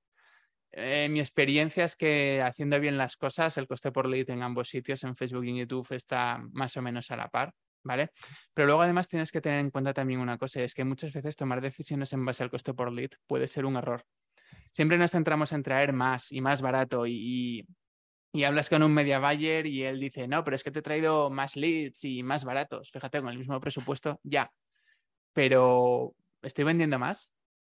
Eh, 0.73 1.09
mi 1.09 1.19
experiencia 1.19 1.83
es 1.83 1.95
que 1.95 2.41
haciendo 2.41 2.79
bien 2.79 2.97
las 2.97 3.17
cosas, 3.17 3.57
el 3.57 3.67
coste 3.67 3.91
por 3.91 4.07
lead 4.07 4.29
en 4.29 4.41
ambos 4.41 4.69
sitios, 4.69 5.03
en 5.03 5.15
Facebook 5.15 5.43
y 5.45 5.49
en 5.49 5.57
YouTube, 5.57 5.91
está 5.91 6.39
más 6.51 6.77
o 6.77 6.81
menos 6.81 7.11
a 7.11 7.17
la 7.17 7.29
par. 7.29 7.53
¿Vale? 7.83 8.11
Pero 8.53 8.67
luego 8.67 8.83
además 8.83 9.07
tienes 9.07 9.31
que 9.31 9.41
tener 9.41 9.59
en 9.59 9.71
cuenta 9.71 9.91
también 9.91 10.19
una 10.19 10.37
cosa, 10.37 10.61
es 10.61 10.75
que 10.75 10.83
muchas 10.83 11.13
veces 11.13 11.35
tomar 11.35 11.61
decisiones 11.61 12.13
en 12.13 12.23
base 12.23 12.43
al 12.43 12.51
coste 12.51 12.75
por 12.75 12.91
lead 12.91 13.09
puede 13.25 13.47
ser 13.47 13.65
un 13.65 13.75
error. 13.75 14.05
Siempre 14.71 14.97
nos 14.97 15.11
centramos 15.11 15.51
en 15.51 15.63
traer 15.63 15.93
más 15.93 16.31
y 16.31 16.41
más 16.41 16.61
barato 16.61 17.05
y, 17.05 17.67
y 18.31 18.43
hablas 18.43 18.69
con 18.69 18.83
un 18.83 18.93
media 18.93 19.19
buyer 19.19 19.65
y 19.67 19.83
él 19.83 19.99
dice, 19.99 20.27
no, 20.27 20.43
pero 20.43 20.55
es 20.55 20.63
que 20.63 20.71
te 20.71 20.79
he 20.79 20.83
traído 20.83 21.29
más 21.29 21.55
leads 21.55 22.05
y 22.05 22.23
más 22.23 22.45
baratos. 22.45 22.89
Fíjate, 22.91 23.19
con 23.21 23.29
el 23.29 23.37
mismo 23.37 23.59
presupuesto, 23.59 24.19
ya. 24.23 24.51
Pero 25.33 26.15
estoy 26.41 26.65
vendiendo 26.65 26.97
más 26.97 27.31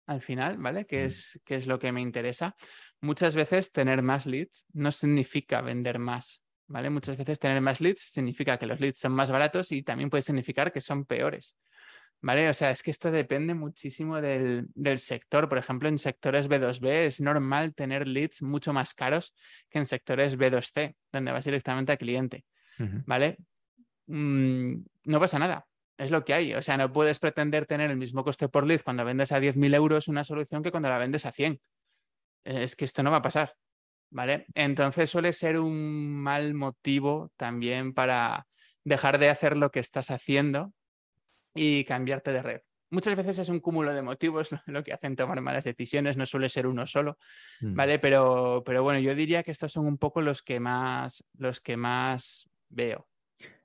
al 0.07 0.21
final, 0.21 0.57
¿vale? 0.57 0.85
Que 0.85 1.05
es, 1.05 1.39
que 1.45 1.55
es 1.55 1.67
lo 1.67 1.79
que 1.79 1.91
me 1.91 2.01
interesa. 2.01 2.55
Muchas 3.01 3.35
veces 3.35 3.71
tener 3.71 4.01
más 4.01 4.25
leads 4.25 4.65
no 4.73 4.91
significa 4.91 5.61
vender 5.61 5.99
más, 5.99 6.43
¿vale? 6.67 6.89
Muchas 6.89 7.17
veces 7.17 7.39
tener 7.39 7.59
más 7.61 7.81
leads 7.81 8.01
significa 8.11 8.57
que 8.57 8.67
los 8.67 8.79
leads 8.79 8.99
son 8.99 9.11
más 9.13 9.31
baratos 9.31 9.71
y 9.71 9.83
también 9.83 10.09
puede 10.09 10.21
significar 10.21 10.71
que 10.71 10.81
son 10.81 11.05
peores. 11.05 11.57
¿Vale? 12.25 12.49
O 12.49 12.55
sea, 12.55 12.71
es 12.71 12.81
que 12.81 12.89
esto 12.89 13.11
depende 13.11 13.53
muchísimo 13.53 14.19
del, 14.19 14.67
sector. 14.97 15.47
Por 15.47 15.59
ejemplo, 15.59 15.87
en 15.89 15.99
sectores 15.99 16.49
B2B 16.49 17.05
es 17.05 17.21
normal 17.21 17.75
tener 17.75 18.07
leads 18.07 18.41
mucho 18.41 18.73
más 18.73 18.95
caros 18.95 19.35
que 19.69 19.77
en 19.77 19.85
sectores 19.85 20.35
B2C, 20.35 20.95
donde 21.11 21.31
vas 21.31 21.45
directamente 21.45 21.91
al 21.91 21.99
cliente. 21.99 22.43
¿Vale? 23.05 23.37
Mm, 24.07 24.73
no 25.05 25.19
pasa 25.19 25.37
nada. 25.37 25.67
Es 25.99 26.09
lo 26.09 26.25
que 26.25 26.33
hay. 26.33 26.55
O 26.55 26.63
sea, 26.63 26.77
no 26.77 26.91
puedes 26.91 27.19
pretender 27.19 27.67
tener 27.67 27.91
el 27.91 27.97
mismo 27.97 28.23
coste 28.23 28.49
por 28.49 28.65
lead 28.65 28.81
cuando 28.81 29.05
vendes 29.05 29.31
a 29.31 29.39
10.000 29.39 29.75
euros 29.75 30.07
una 30.07 30.23
solución 30.23 30.63
que 30.63 30.71
cuando 30.71 30.89
la 30.89 30.97
vendes 30.97 31.27
a 31.27 31.31
100. 31.31 31.61
Es 32.43 32.75
que 32.75 32.85
esto 32.85 33.03
no 33.03 33.11
va 33.11 33.17
a 33.17 33.21
pasar. 33.21 33.53
¿Vale? 34.09 34.47
Entonces 34.55 35.11
suele 35.11 35.31
ser 35.31 35.59
un 35.59 36.11
mal 36.11 36.55
motivo 36.55 37.31
también 37.37 37.93
para 37.93 38.47
dejar 38.83 39.19
de 39.19 39.29
hacer 39.29 39.55
lo 39.55 39.69
que 39.69 39.79
estás 39.79 40.09
haciendo 40.09 40.73
y 41.55 41.85
cambiarte 41.85 42.31
de 42.31 42.43
red. 42.43 42.61
Muchas 42.91 43.15
veces 43.15 43.39
es 43.39 43.49
un 43.49 43.59
cúmulo 43.59 43.93
de 43.93 44.01
motivos 44.03 44.49
lo 44.67 44.83
que 44.83 44.93
hacen 44.93 45.15
tomar 45.15 45.41
malas 45.41 45.63
decisiones, 45.63 46.17
no 46.17 46.25
suele 46.25 46.49
ser 46.49 46.67
uno 46.67 46.85
solo, 46.85 47.17
mm. 47.61 47.73
¿vale? 47.73 47.97
Pero, 47.97 48.61
pero 48.65 48.83
bueno, 48.83 48.99
yo 48.99 49.15
diría 49.15 49.41
que 49.41 49.51
estos 49.51 49.71
son 49.71 49.87
un 49.87 49.97
poco 49.97 50.21
los 50.21 50.43
que 50.43 50.59
más, 50.59 51.23
los 51.37 51.61
que 51.61 51.77
más 51.77 52.47
veo. 52.69 53.07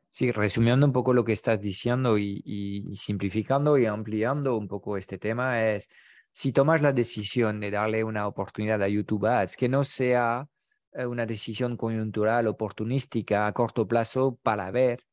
Sí, 0.08 0.32
resumiendo 0.32 0.84
un 0.86 0.92
poco 0.92 1.14
lo 1.14 1.24
que 1.24 1.32
estás 1.32 1.60
diciendo 1.60 2.18
y, 2.18 2.84
simplificando 2.96 3.78
y 3.78 3.86
ampliando 3.86 4.56
un 4.56 4.66
poco 4.66 4.96
este 4.96 5.18
tema, 5.18 5.70
es 5.70 5.88
si 6.32 6.52
tomas 6.52 6.82
la 6.82 6.92
decisión 6.92 7.60
de 7.60 7.70
darle 7.70 8.02
una 8.02 8.26
oportunidad 8.26 8.82
a 8.82 8.88
YouTube 8.88 9.26
Ads, 9.26 9.56
que 9.56 9.68
no 9.68 9.84
sea 9.84 10.48
eh, 10.92 11.06
una 11.06 11.26
decisión 11.26 11.76
coyuntural, 11.76 12.48
oportunística, 12.48 13.46
a 13.46 13.52
corto 13.52 13.86
plazo 13.86 14.36
para 14.42 14.72
ver, 14.72 15.04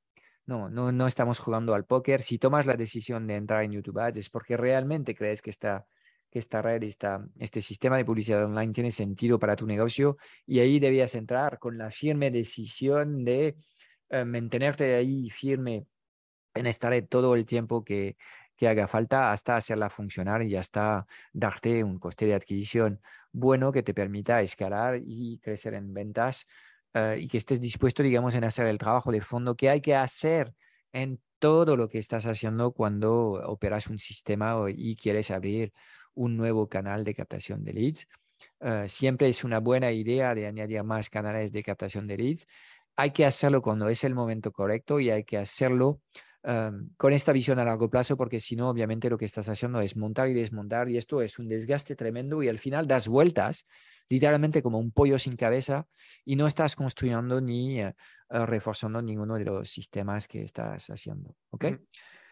no, 0.47 0.69
no, 0.69 0.91
no 0.91 1.07
estamos 1.07 1.39
jugando 1.39 1.75
al 1.75 1.85
póker. 1.85 2.23
Si 2.23 2.39
tomas 2.39 2.65
la 2.65 2.75
decisión 2.75 3.27
de 3.27 3.35
entrar 3.35 3.63
en 3.63 3.73
YouTube 3.73 3.99
Ads 3.99 4.17
es 4.17 4.29
porque 4.29 4.57
realmente 4.57 5.13
crees 5.13 5.41
que 5.41 5.49
esta, 5.49 5.85
que 6.31 6.39
esta 6.39 6.61
red, 6.61 6.83
esta, 6.83 7.25
este 7.37 7.61
sistema 7.61 7.97
de 7.97 8.05
publicidad 8.05 8.45
online 8.45 8.73
tiene 8.73 8.91
sentido 8.91 9.37
para 9.39 9.57
tu 9.57 9.67
negocio 9.67 10.17
y 10.45 10.59
ahí 10.59 10.79
debías 10.79 11.15
entrar 11.15 11.59
con 11.59 11.77
la 11.77 11.91
firme 11.91 12.31
decisión 12.31 13.25
de 13.25 13.57
eh, 14.09 14.25
mantenerte 14.25 14.95
ahí 14.95 15.29
firme 15.29 15.85
en 16.53 16.65
esta 16.65 16.89
red 16.89 17.05
todo 17.07 17.35
el 17.35 17.45
tiempo 17.45 17.83
que, 17.83 18.15
que 18.55 18.69
haga 18.69 18.87
falta 18.87 19.31
hasta 19.31 19.57
hacerla 19.57 19.89
funcionar 19.89 20.43
y 20.43 20.55
hasta 20.55 21.05
darte 21.33 21.83
un 21.83 21.99
coste 21.99 22.25
de 22.25 22.35
adquisición 22.35 23.01
bueno 23.31 23.71
que 23.71 23.83
te 23.83 23.93
permita 23.93 24.41
escalar 24.41 25.01
y 25.05 25.39
crecer 25.39 25.75
en 25.75 25.93
ventas 25.93 26.47
eh, 26.97 27.19
y 27.19 27.27
que 27.27 27.37
estés 27.37 27.61
dispuesto, 27.61 28.01
digamos, 28.01 28.33
en 28.33 28.43
hacer 28.43 28.65
el 28.65 28.79
trabajo 28.79 29.11
de 29.11 29.21
fondo 29.21 29.55
que 29.55 29.69
hay 29.69 29.81
que 29.81 29.95
hacer 29.95 30.53
en 30.91 31.21
todo 31.37 31.77
lo 31.77 31.89
que 31.89 31.99
estás 31.99 32.25
haciendo 32.25 32.71
cuando 32.71 33.33
operas 33.45 33.85
un 33.87 33.99
sistema 33.99 34.55
y 34.69 34.95
quieres 34.95 35.29
abrir 35.29 35.73
un 36.15 36.37
nuevo 36.37 36.67
canal 36.67 37.03
de 37.03 37.13
captación 37.13 37.63
de 37.63 37.73
leads. 37.73 38.07
Eh, 38.61 38.85
siempre 38.87 39.27
es 39.27 39.43
una 39.43 39.59
buena 39.59 39.91
idea 39.91 40.33
de 40.33 40.47
añadir 40.47 40.83
más 40.83 41.09
canales 41.09 41.51
de 41.51 41.61
captación 41.61 42.07
de 42.07 42.17
leads. 42.17 42.47
Hay 42.95 43.11
que 43.11 43.25
hacerlo 43.25 43.61
cuando 43.61 43.89
es 43.89 44.03
el 44.03 44.15
momento 44.15 44.51
correcto 44.51 44.99
y 44.99 45.11
hay 45.11 45.23
que 45.23 45.37
hacerlo 45.37 46.01
con 46.95 47.11
esta 47.11 47.33
visión 47.33 47.59
a 47.59 47.65
largo 47.65 47.89
plazo, 47.89 48.15
porque 48.15 48.39
si 48.39 48.55
no, 48.55 48.69
obviamente 48.69 49.09
lo 49.09 49.17
que 49.17 49.25
estás 49.25 49.49
haciendo 49.49 49.81
es 49.81 49.97
montar 49.97 50.29
y 50.29 50.33
desmontar 50.33 50.87
y 50.87 50.95
esto 50.95 51.21
es 51.21 51.39
un 51.39 51.49
desgaste 51.49 51.93
tremendo 51.97 52.41
y 52.41 52.47
al 52.47 52.57
final 52.57 52.87
das 52.87 53.09
vueltas 53.09 53.65
literalmente 54.09 54.61
como 54.61 54.79
un 54.79 54.91
pollo 54.91 55.19
sin 55.19 55.35
cabeza 55.35 55.87
y 56.25 56.35
no 56.35 56.47
estás 56.47 56.75
construyendo 56.75 57.41
ni 57.41 57.81
eh, 57.81 57.95
eh, 58.29 58.45
reforzando 58.45 59.01
ninguno 59.01 59.35
de 59.35 59.45
los 59.45 59.69
sistemas 59.69 60.27
que 60.27 60.43
estás 60.43 60.89
haciendo. 60.89 61.35
¿ok? 61.51 61.65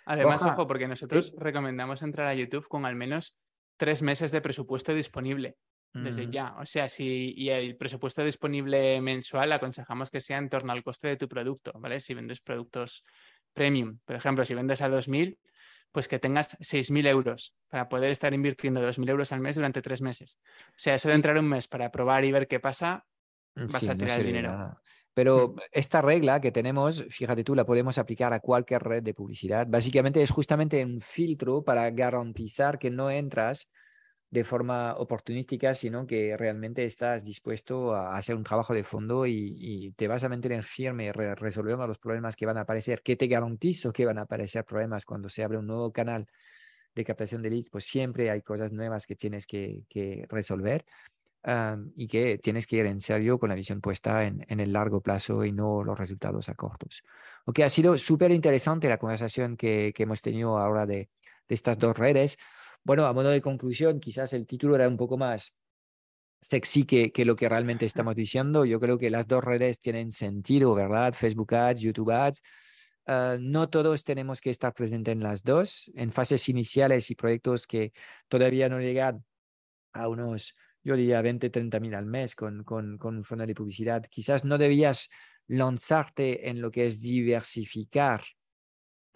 Además, 0.06 0.44
ojo, 0.44 0.68
porque 0.68 0.88
nosotros 0.88 1.34
recomendamos 1.38 2.02
entrar 2.02 2.28
a 2.28 2.36
YouTube 2.36 2.68
con 2.68 2.86
al 2.86 2.96
menos 2.96 3.38
tres 3.78 4.02
meses 4.02 4.32
de 4.32 4.42
presupuesto 4.42 4.94
disponible 4.94 5.58
desde 5.94 6.28
mm. 6.28 6.30
ya. 6.30 6.56
O 6.60 6.66
sea, 6.66 6.90
si 6.90 7.34
y 7.36 7.50
el 7.50 7.78
presupuesto 7.78 8.24
disponible 8.24 9.00
mensual 9.02 9.52
aconsejamos 9.54 10.12
que 10.12 10.20
sea 10.20 10.38
en 10.38 10.50
torno 10.50 10.74
al 10.74 10.84
coste 10.84 11.08
de 11.08 11.18
tu 11.18 11.28
producto, 11.28 11.72
¿vale? 11.80 12.00
Si 12.00 12.14
vendes 12.14 12.42
productos 12.42 13.04
premium. 13.54 14.00
Por 14.04 14.18
ejemplo, 14.18 14.44
si 14.46 14.54
vendes 14.54 14.82
a 14.82 14.90
2.000, 14.90 15.38
pues 15.96 16.10
que 16.10 16.20
tengas 16.20 16.58
6.000 16.60 17.08
euros 17.08 17.56
para 17.70 17.88
poder 17.88 18.12
estar 18.12 18.34
invirtiendo 18.34 18.86
2.000 18.86 19.12
euros 19.12 19.32
al 19.32 19.40
mes 19.40 19.56
durante 19.56 19.82
tres 19.82 20.02
meses. 20.02 20.42
O 20.72 20.74
sea, 20.76 20.94
eso 20.94 21.08
de 21.08 21.16
entrar 21.16 21.38
un 21.38 21.48
mes 21.48 21.70
para 21.70 21.90
probar 21.90 22.26
y 22.26 22.34
ver 22.34 22.50
qué 22.50 22.60
pasa, 22.60 23.06
mm, 23.56 23.68
vas 23.72 23.88
a 23.88 23.96
tirar 23.96 24.20
el 24.20 24.26
dinero. 24.26 24.78
Pero 25.14 25.54
mm. 25.56 25.60
esta 25.72 26.02
regla 26.02 26.42
que 26.42 26.52
tenemos, 26.52 27.06
fíjate 27.10 27.46
tú, 27.46 27.56
la 27.56 27.66
podemos 27.66 27.98
aplicar 27.98 28.34
a 28.34 28.42
cualquier 28.42 28.84
red 28.84 29.04
de 29.04 29.14
publicidad. 29.14 29.68
Básicamente 29.70 30.22
es 30.22 30.32
justamente 30.32 30.84
un 30.84 31.00
filtro 31.00 31.64
para 31.64 31.90
garantizar 31.92 32.78
que 32.78 32.90
no 32.90 33.10
entras 33.10 33.70
de 34.30 34.44
forma 34.44 34.96
oportunística, 34.98 35.74
sino 35.74 36.06
que 36.08 36.36
realmente 36.38 36.84
estás 36.86 37.24
dispuesto 37.24 37.94
a 37.94 38.18
hacer 38.18 38.36
un 38.36 38.44
trabajo 38.44 38.74
de 38.74 38.84
fondo 38.84 39.26
y, 39.26 39.94
te 39.96 40.08
vas 40.08 40.24
a 40.24 40.30
mantener 40.30 40.64
firme 40.64 41.14
resolviendo 41.14 41.88
los 41.88 42.00
problemas 42.00 42.36
que 42.36 42.46
van 42.46 42.58
a 42.58 42.62
aparecer, 42.62 43.02
que 43.02 43.16
te 43.16 43.28
garantizo 43.28 43.94
que 43.94 44.06
van 44.06 44.18
a 44.18 44.24
aparecer 44.24 44.66
problemas 44.66 45.06
cuando 45.06 45.30
se 45.30 45.44
abre 45.44 45.58
un 45.58 45.68
nuevo 45.68 45.92
canal 45.92 46.28
de 46.94 47.06
captación 47.06 47.42
de 47.42 47.50
leads, 47.50 47.70
pues 47.70 47.86
siempre 47.86 48.30
hay 48.30 48.42
cosas 48.42 48.72
nuevas 48.72 49.06
que 49.06 49.16
tienes 49.16 49.46
que, 49.46 49.84
resolver 50.30 50.86
y 51.96 52.08
que 52.08 52.40
tienes 52.40 52.66
que 52.66 52.78
ir 52.78 52.86
en 52.88 53.02
serio 53.02 53.38
con 53.38 53.50
la 53.50 53.56
visión 53.56 53.80
puesta 53.80 54.26
en, 54.26 54.44
el 54.48 54.74
largo 54.74 55.02
plazo 55.02 55.46
y 55.46 55.52
no 55.52 55.84
los 55.84 55.98
resultados 55.98 56.50
a 56.50 56.56
cortos. 56.56 57.04
Ok, 57.46 57.60
ha 57.60 57.70
sido 57.70 57.98
súper 57.98 58.32
interesante 58.32 58.90
la 58.90 58.98
conversación 58.98 59.56
que, 59.56 59.94
hemos 59.98 60.22
tenido 60.22 60.58
ahora 60.58 60.86
de, 60.86 61.10
de 61.48 61.56
estas 61.56 61.78
dos 61.78 61.96
redes. 61.98 62.38
Bueno, 62.86 63.08
a 63.08 63.14
modo 63.14 63.30
de 63.30 63.42
conclusión, 63.42 64.00
quizás 64.00 64.32
el 64.34 64.46
título 64.46 64.76
era 64.76 64.88
un 64.88 64.96
poco 64.96 65.18
más 65.18 65.56
sexy 66.40 66.86
que, 66.86 67.12
que, 67.12 67.26
lo 67.26 67.36
que 67.36 67.50
realmente 67.50 67.84
estamos 67.84 68.16
diciendo. 68.16 68.64
Yo 68.64 68.80
creo 68.80 69.00
que 69.00 69.10
las 69.10 69.28
dos 69.28 69.44
redes 69.44 69.80
tienen 69.80 70.12
sentido, 70.12 70.76
¿verdad? 70.76 71.12
Facebook 71.14 71.56
Ads, 71.56 71.82
YouTube 71.82 72.12
Ads. 72.12 72.44
Ah, 73.08 73.38
no 73.40 73.70
todos 73.70 74.04
tenemos 74.04 74.40
que 74.40 74.52
estar 74.52 74.72
presentes 74.72 75.14
en 75.14 75.24
las 75.24 75.44
dos. 75.44 75.92
En 75.96 76.12
fases 76.12 76.48
iniciales 76.48 77.10
y 77.10 77.16
proyectos 77.16 77.66
que 77.66 77.92
todavía 78.28 78.70
no 78.70 78.80
llegan 78.80 79.26
a 79.94 80.08
unos, 80.08 80.54
yo 80.84 80.96
diría, 80.96 81.24
20, 81.24 81.50
30 81.50 81.80
mil 81.80 81.96
al 81.96 82.06
mes 82.06 82.36
con, 82.36 82.64
con, 82.64 83.00
con 83.00 83.18
un 83.18 83.24
fondo 83.24 83.48
de 83.48 83.56
publicidad, 83.56 84.06
quizás 84.12 84.46
no 84.46 84.60
debías 84.60 85.10
lanzarte 85.48 86.48
en 86.50 86.62
lo 86.62 86.70
que 86.70 86.86
es 86.86 87.02
diversificar 87.02 88.22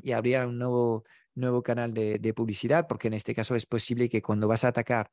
y 0.01 0.13
abrir 0.13 0.39
un 0.39 0.57
nuevo 0.57 1.03
nuevo 1.35 1.63
canal 1.63 1.93
de, 1.93 2.33
publicidad, 2.35 2.87
porque 2.87 3.07
en 3.07 3.13
este 3.13 3.33
caso 3.35 3.55
es 3.55 3.65
posible 3.65 4.09
que 4.09 4.21
cuando 4.21 4.47
vas 4.47 4.63
a 4.63 4.69
atacar 4.69 5.11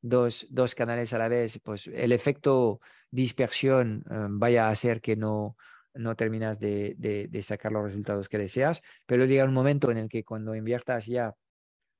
dos, 0.00 0.46
dos 0.50 0.74
canales 0.74 1.12
a 1.12 1.18
la 1.18 1.28
vez, 1.28 1.60
pues 1.62 1.86
el 1.88 2.12
efecto 2.12 2.80
dispersión 3.10 4.04
eh, 4.10 4.26
vaya 4.30 4.68
a 4.68 4.70
hacer 4.70 5.00
que 5.00 5.16
no, 5.16 5.56
no 5.94 6.14
terminas 6.16 6.58
de, 6.58 6.94
de, 6.98 7.42
sacar 7.42 7.72
los 7.72 7.84
resultados 7.84 8.28
que 8.28 8.38
deseas, 8.38 8.82
pero 9.06 9.24
llega 9.24 9.44
un 9.44 9.54
momento 9.54 9.90
en 9.90 9.98
el 9.98 10.08
que 10.08 10.24
cuando 10.24 10.54
inviertas 10.54 11.06
ya 11.06 11.34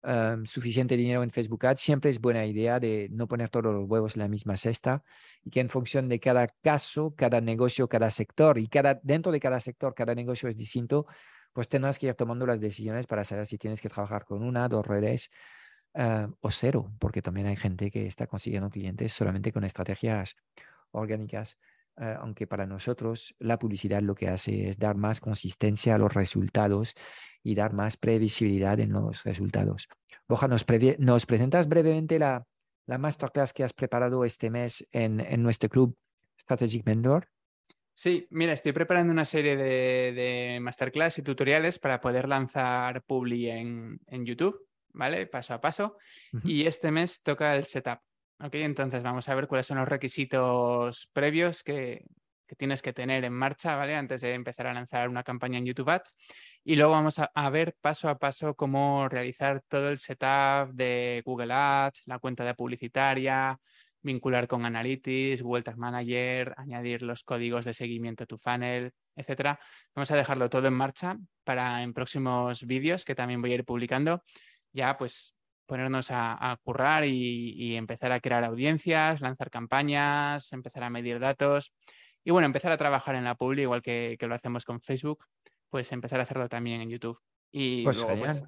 eh, 0.03 0.37
suficiente 0.45 0.97
dinero 0.97 1.23
en 1.23 1.31
Facebook 1.31 1.67
Ads, 1.67 1.81
siempre 1.81 2.11
es 2.11 2.21
buena 2.21 2.47
idea 2.47 2.79
de 2.79 3.09
no 3.11 3.27
poner 3.27 3.49
todos 3.49 3.75
los 3.75 3.89
huevos 3.89 4.17
en 4.17 4.23
la 4.23 4.29
misma 4.29 4.57
cesta 4.57 5.03
y 5.43 5.51
que 5.51 5.61
en 5.61 5.69
función 5.69 6.09
de 6.09 6.21
cada 6.21 6.47
caso, 6.47 7.15
cada 7.17 7.41
negocio, 7.41 7.89
cada 7.89 8.11
sector 8.11 8.59
y 8.59 8.69
cada, 8.69 9.01
dentro 9.03 9.33
de 9.33 9.41
cada 9.41 9.59
sector, 9.61 9.95
cada 9.95 10.15
negocio 10.15 10.49
es 10.49 10.57
distinto, 10.57 11.07
pues 11.57 11.71
tendrás 11.71 11.99
que 11.99 12.09
ir 12.09 12.15
tomando 12.15 12.45
las 12.45 12.61
decisiones 12.61 13.07
para 13.07 13.25
saber 13.25 13.47
si 13.47 13.57
tienes 13.57 13.81
que 13.81 13.89
trabajar 13.89 14.27
con 14.27 14.43
una, 14.43 14.69
dos 14.69 14.87
redes 14.87 15.31
eh, 15.95 16.29
o 16.43 16.51
cero, 16.51 16.93
porque 16.99 17.23
también 17.23 17.47
hay 17.47 17.57
gente 17.57 17.91
que 17.91 18.07
está 18.07 18.27
consiguiendo 18.27 18.69
clientes 18.69 19.15
solamente 19.15 19.55
con 19.55 19.65
estrategias 19.65 20.37
orgánicas, 20.91 21.57
eh, 21.97 22.15
aunque 22.21 22.47
para 22.47 22.67
nosotros 22.67 23.35
la 23.39 23.59
publicidad 23.59 24.03
lo 24.03 24.15
que 24.15 24.29
hace 24.29 24.69
es 24.69 24.77
dar 24.77 24.99
más 24.99 25.19
consistencia 25.19 25.95
a 25.95 25.99
los 25.99 26.13
resultados 26.13 26.93
y 27.43 27.55
dar 27.55 27.73
más 27.73 27.97
previsibilidad 27.97 28.79
en 28.79 28.93
los 28.93 29.25
resultados. 29.25 29.89
Boja, 30.29 30.49
¿nos, 30.49 30.65
presentas 31.25 31.69
brevemente 31.69 32.19
la, 32.19 32.47
la 32.85 32.99
masterclass 32.99 33.55
que 33.55 33.65
has 33.65 33.73
preparado 33.73 34.27
este 34.27 34.51
mes 34.51 34.87
en 34.93 35.43
nuestro 35.43 35.71
club 35.71 35.97
Strategic 36.39 36.85
Mentor? 36.85 37.31
Sí, 37.99 38.27
mira, 38.29 38.53
estoy 38.53 38.73
preparando 38.73 39.11
una 39.11 39.25
serie 39.25 39.57
de, 39.57 40.59
masterclass 40.61 41.17
y 41.17 41.23
tutoriales 41.23 41.79
para 41.79 41.99
poder 41.99 42.29
lanzar 42.29 43.03
Publi 43.05 43.49
en, 43.49 43.99
YouTube, 44.27 44.69
¿vale? 44.93 45.27
Paso 45.27 45.55
a 45.55 45.63
paso. 45.63 45.97
Y 46.45 46.67
este 46.67 46.91
mes 46.91 47.23
toca 47.23 47.57
el 47.57 47.65
setup. 47.65 48.01
¿ok? 48.39 48.55
Entonces 48.57 49.03
vamos 49.03 49.27
a 49.31 49.35
ver 49.35 49.49
cuáles 49.49 49.67
son 49.67 49.79
los 49.79 49.89
requisitos 49.89 51.09
previos 51.15 51.63
que, 51.63 52.05
tienes 52.59 52.83
que 52.83 52.93
tener 52.93 53.25
en 53.25 53.33
marcha, 53.33 53.77
¿vale? 53.77 53.97
Antes 53.97 54.21
de 54.21 54.35
empezar 54.35 54.67
a 54.67 54.75
lanzar 54.75 55.09
una 55.09 55.23
campaña 55.23 55.57
en 55.57 55.65
YouTube 55.65 55.89
Ads. 55.89 56.15
Y 56.65 56.77
luego 56.77 56.93
vamos 56.93 57.19
a, 57.19 57.31
a, 57.35 57.49
ver 57.49 57.77
paso 57.81 58.11
a 58.11 58.19
paso 58.19 58.55
cómo 58.55 59.09
realizar 59.09 59.63
todo 59.69 59.89
el 59.89 59.99
setup 59.99 60.71
de 60.75 61.23
Google 61.25 61.55
Ads, 61.55 62.03
la 62.05 62.19
cuenta 62.19 62.45
de 62.45 62.55
publicitaria, 62.55 63.59
vincular 64.07 64.47
con 64.47 64.65
Analytics, 64.65 65.43
Google 65.43 65.63
Tag 65.63 65.77
Manager, 65.77 66.55
añadir 66.57 67.03
los 67.03 67.25
códigos 67.25 67.67
de 67.67 67.75
seguimiento 67.75 68.25
a 68.25 68.27
tu 68.27 68.39
funnel, 68.39 68.93
etcétera. 69.15 69.59
Vamos 69.95 70.11
a 70.11 70.17
dejarlo 70.17 70.49
todo 70.49 70.69
en 70.69 70.75
marcha 70.75 71.19
para 71.45 71.83
en 71.83 71.93
próximos 71.93 72.65
vídeos 72.67 73.05
que 73.05 73.15
también 73.15 73.43
voy 73.43 73.53
a 73.53 73.55
ir 73.57 73.65
publicando, 73.65 74.23
ya 74.73 74.97
pues 74.97 75.35
ponernos 75.67 76.09
a, 76.11 76.57
currar 76.63 77.05
y, 77.05 77.75
empezar 77.77 78.13
a 78.13 78.21
crear 78.21 78.45
audiencias, 78.45 79.21
lanzar 79.21 79.51
campañas, 79.51 80.53
empezar 80.53 80.85
a 80.85 80.91
medir 80.91 81.19
datos 81.19 81.73
y 82.25 82.31
bueno, 82.31 82.47
empezar 82.47 82.71
a 82.71 82.77
trabajar 82.77 83.17
en 83.17 83.25
la 83.25 83.35
publi 83.35 83.63
igual 83.63 83.83
que, 83.83 84.17
lo 84.21 84.35
hacemos 84.35 84.65
con 84.65 84.81
Facebook, 84.81 85.25
pues 85.69 85.91
empezar 85.91 86.21
a 86.21 86.23
hacerlo 86.23 86.49
también 86.49 86.81
en 86.81 86.91
YouTube. 86.91 87.19
Y 87.51 87.83
pues 87.83 87.97
luego, 87.97 88.21
pues, 88.21 88.45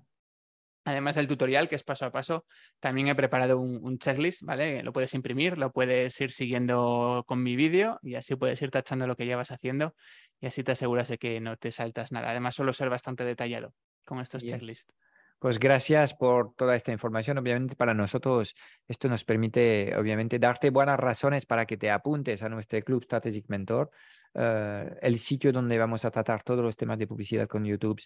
Además 0.88 1.16
del 1.16 1.28
tutorial, 1.28 1.68
que 1.68 1.74
es 1.74 1.84
paso 1.84 2.06
a 2.06 2.10
paso, 2.10 2.46
también 2.80 3.08
he 3.08 3.14
preparado 3.14 3.58
un, 3.58 3.98
checklist, 3.98 4.40
¿vale? 4.42 4.82
Lo 4.82 4.90
puedes 4.90 5.12
imprimir, 5.12 5.58
lo 5.58 5.70
puedes 5.70 6.18
ir 6.18 6.30
siguiendo 6.30 7.24
con 7.28 7.42
mi 7.42 7.56
vídeo 7.56 7.98
y 8.02 8.14
así 8.14 8.36
puedes 8.36 8.62
ir 8.62 8.70
tachando 8.70 9.06
lo 9.06 9.14
que 9.14 9.26
ya 9.26 9.36
vas 9.36 9.50
haciendo 9.50 9.94
y 10.40 10.46
así 10.46 10.64
te 10.64 10.72
aseguras 10.72 11.08
de 11.08 11.18
que 11.18 11.40
no 11.40 11.58
te 11.58 11.72
saltas 11.72 12.10
nada. 12.10 12.30
Además, 12.30 12.54
suelo 12.54 12.72
ser 12.72 12.88
bastante 12.88 13.26
detallado 13.26 13.74
con 14.06 14.20
estos 14.20 14.42
checklists. 14.42 14.94
Pues 15.38 15.58
gracias 15.60 16.14
por 16.14 16.54
toda 16.54 16.74
esta 16.74 16.90
información. 16.90 17.36
Obviamente 17.36 17.76
para 17.76 17.92
nosotros 17.92 18.56
esto 18.88 19.08
nos 19.08 19.24
permite, 19.24 19.94
obviamente, 19.94 20.38
darte 20.38 20.70
buenas 20.70 20.98
razones 20.98 21.44
para 21.44 21.66
que 21.66 21.76
te 21.76 21.90
apuntes 21.90 22.42
a 22.42 22.48
nuestro 22.48 22.80
Club 22.80 23.04
Strategic 23.04 23.44
Mentor, 23.48 23.90
eh, 24.34 24.90
el 25.02 25.18
sitio 25.18 25.52
donde 25.52 25.78
vamos 25.78 26.06
a 26.06 26.10
tratar 26.10 26.42
todos 26.42 26.64
los 26.64 26.76
temas 26.76 26.98
de 26.98 27.06
publicidad 27.06 27.46
con 27.46 27.64
YouTube 27.64 28.00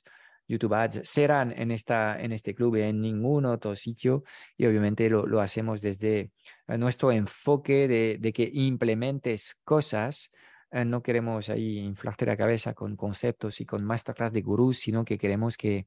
YouTube 0.53 0.75
Ads 0.75 1.01
serán 1.09 1.53
en, 1.57 1.71
esta, 1.71 2.21
en 2.21 2.33
este 2.33 2.55
club, 2.55 2.77
en 2.77 3.01
ningún 3.01 3.47
otro 3.47 3.75
sitio 3.75 4.23
y 4.57 4.67
obviamente 4.67 5.09
lo, 5.09 5.27
lo 5.27 5.41
hacemos 5.41 5.81
desde 5.81 6.31
eh, 6.69 6.79
nuestro 6.79 7.11
enfoque 7.11 7.89
de, 7.89 8.33
que 8.33 8.51
implementes 8.53 9.57
cosas. 9.65 10.31
Eh, 10.71 10.85
no 10.85 11.03
queremos 11.03 11.49
ahí 11.49 11.79
inflarte 11.79 12.27
la 12.27 12.37
cabeza 12.37 12.75
con 12.75 12.97
conceptos 12.97 13.61
y 13.61 13.67
con 13.67 13.83
masterclass 13.85 14.33
de 14.33 14.43
gurús, 14.43 14.79
sino 14.79 15.05
que 15.05 15.17
queremos 15.17 15.57
que 15.57 15.87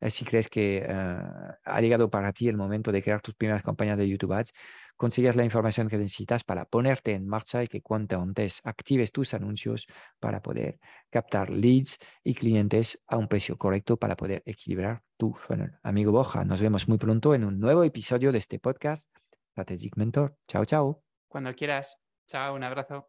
eh, 0.00 0.10
si 0.10 0.24
crees 0.26 0.48
que 0.48 0.84
ha 0.86 1.80
llegado 1.80 2.10
para 2.10 2.32
ti 2.32 2.48
el 2.48 2.56
momento 2.56 2.92
de 2.92 3.02
crear 3.02 3.22
tus 3.22 3.34
primeras 3.34 3.62
campañas 3.62 3.96
de 3.96 4.08
YouTube 4.08 4.32
Ads, 4.34 4.52
consigas 4.96 5.36
la 5.36 5.44
información 5.44 5.88
que 5.88 5.98
necesitas 5.98 6.44
para 6.44 6.64
ponerte 6.64 7.12
en 7.12 7.26
marcha 7.26 7.62
y 7.62 7.68
que 7.68 7.82
cuanto 7.82 8.20
antes 8.20 8.60
actives 8.64 9.12
tus 9.12 9.34
anuncios 9.34 9.86
para 10.20 10.42
poder 10.42 10.78
captar 11.10 11.50
leads 11.50 11.98
y 12.22 12.34
clientes 12.34 13.00
a 13.06 13.16
un 13.16 13.28
precio 13.28 13.56
correcto 13.56 13.96
para 13.96 14.16
poder 14.16 14.42
equilibrar 14.46 15.02
tu 15.16 15.32
funnel. 15.32 15.72
Amigo 15.82 16.12
Boja, 16.12 16.44
nos 16.44 16.60
vemos 16.60 16.88
muy 16.88 16.98
pronto 16.98 17.34
en 17.34 17.44
un 17.44 17.58
nuevo 17.58 17.84
episodio 17.84 18.32
de 18.32 18.38
este 18.38 18.58
podcast 18.58 19.08
Strategic 19.52 19.96
Mentor. 19.96 20.36
Chao, 20.48 20.64
chao. 20.64 21.02
Cuando 21.28 21.54
quieras. 21.54 21.98
Chao, 22.26 22.54
un 22.54 22.64
abrazo. 22.64 23.08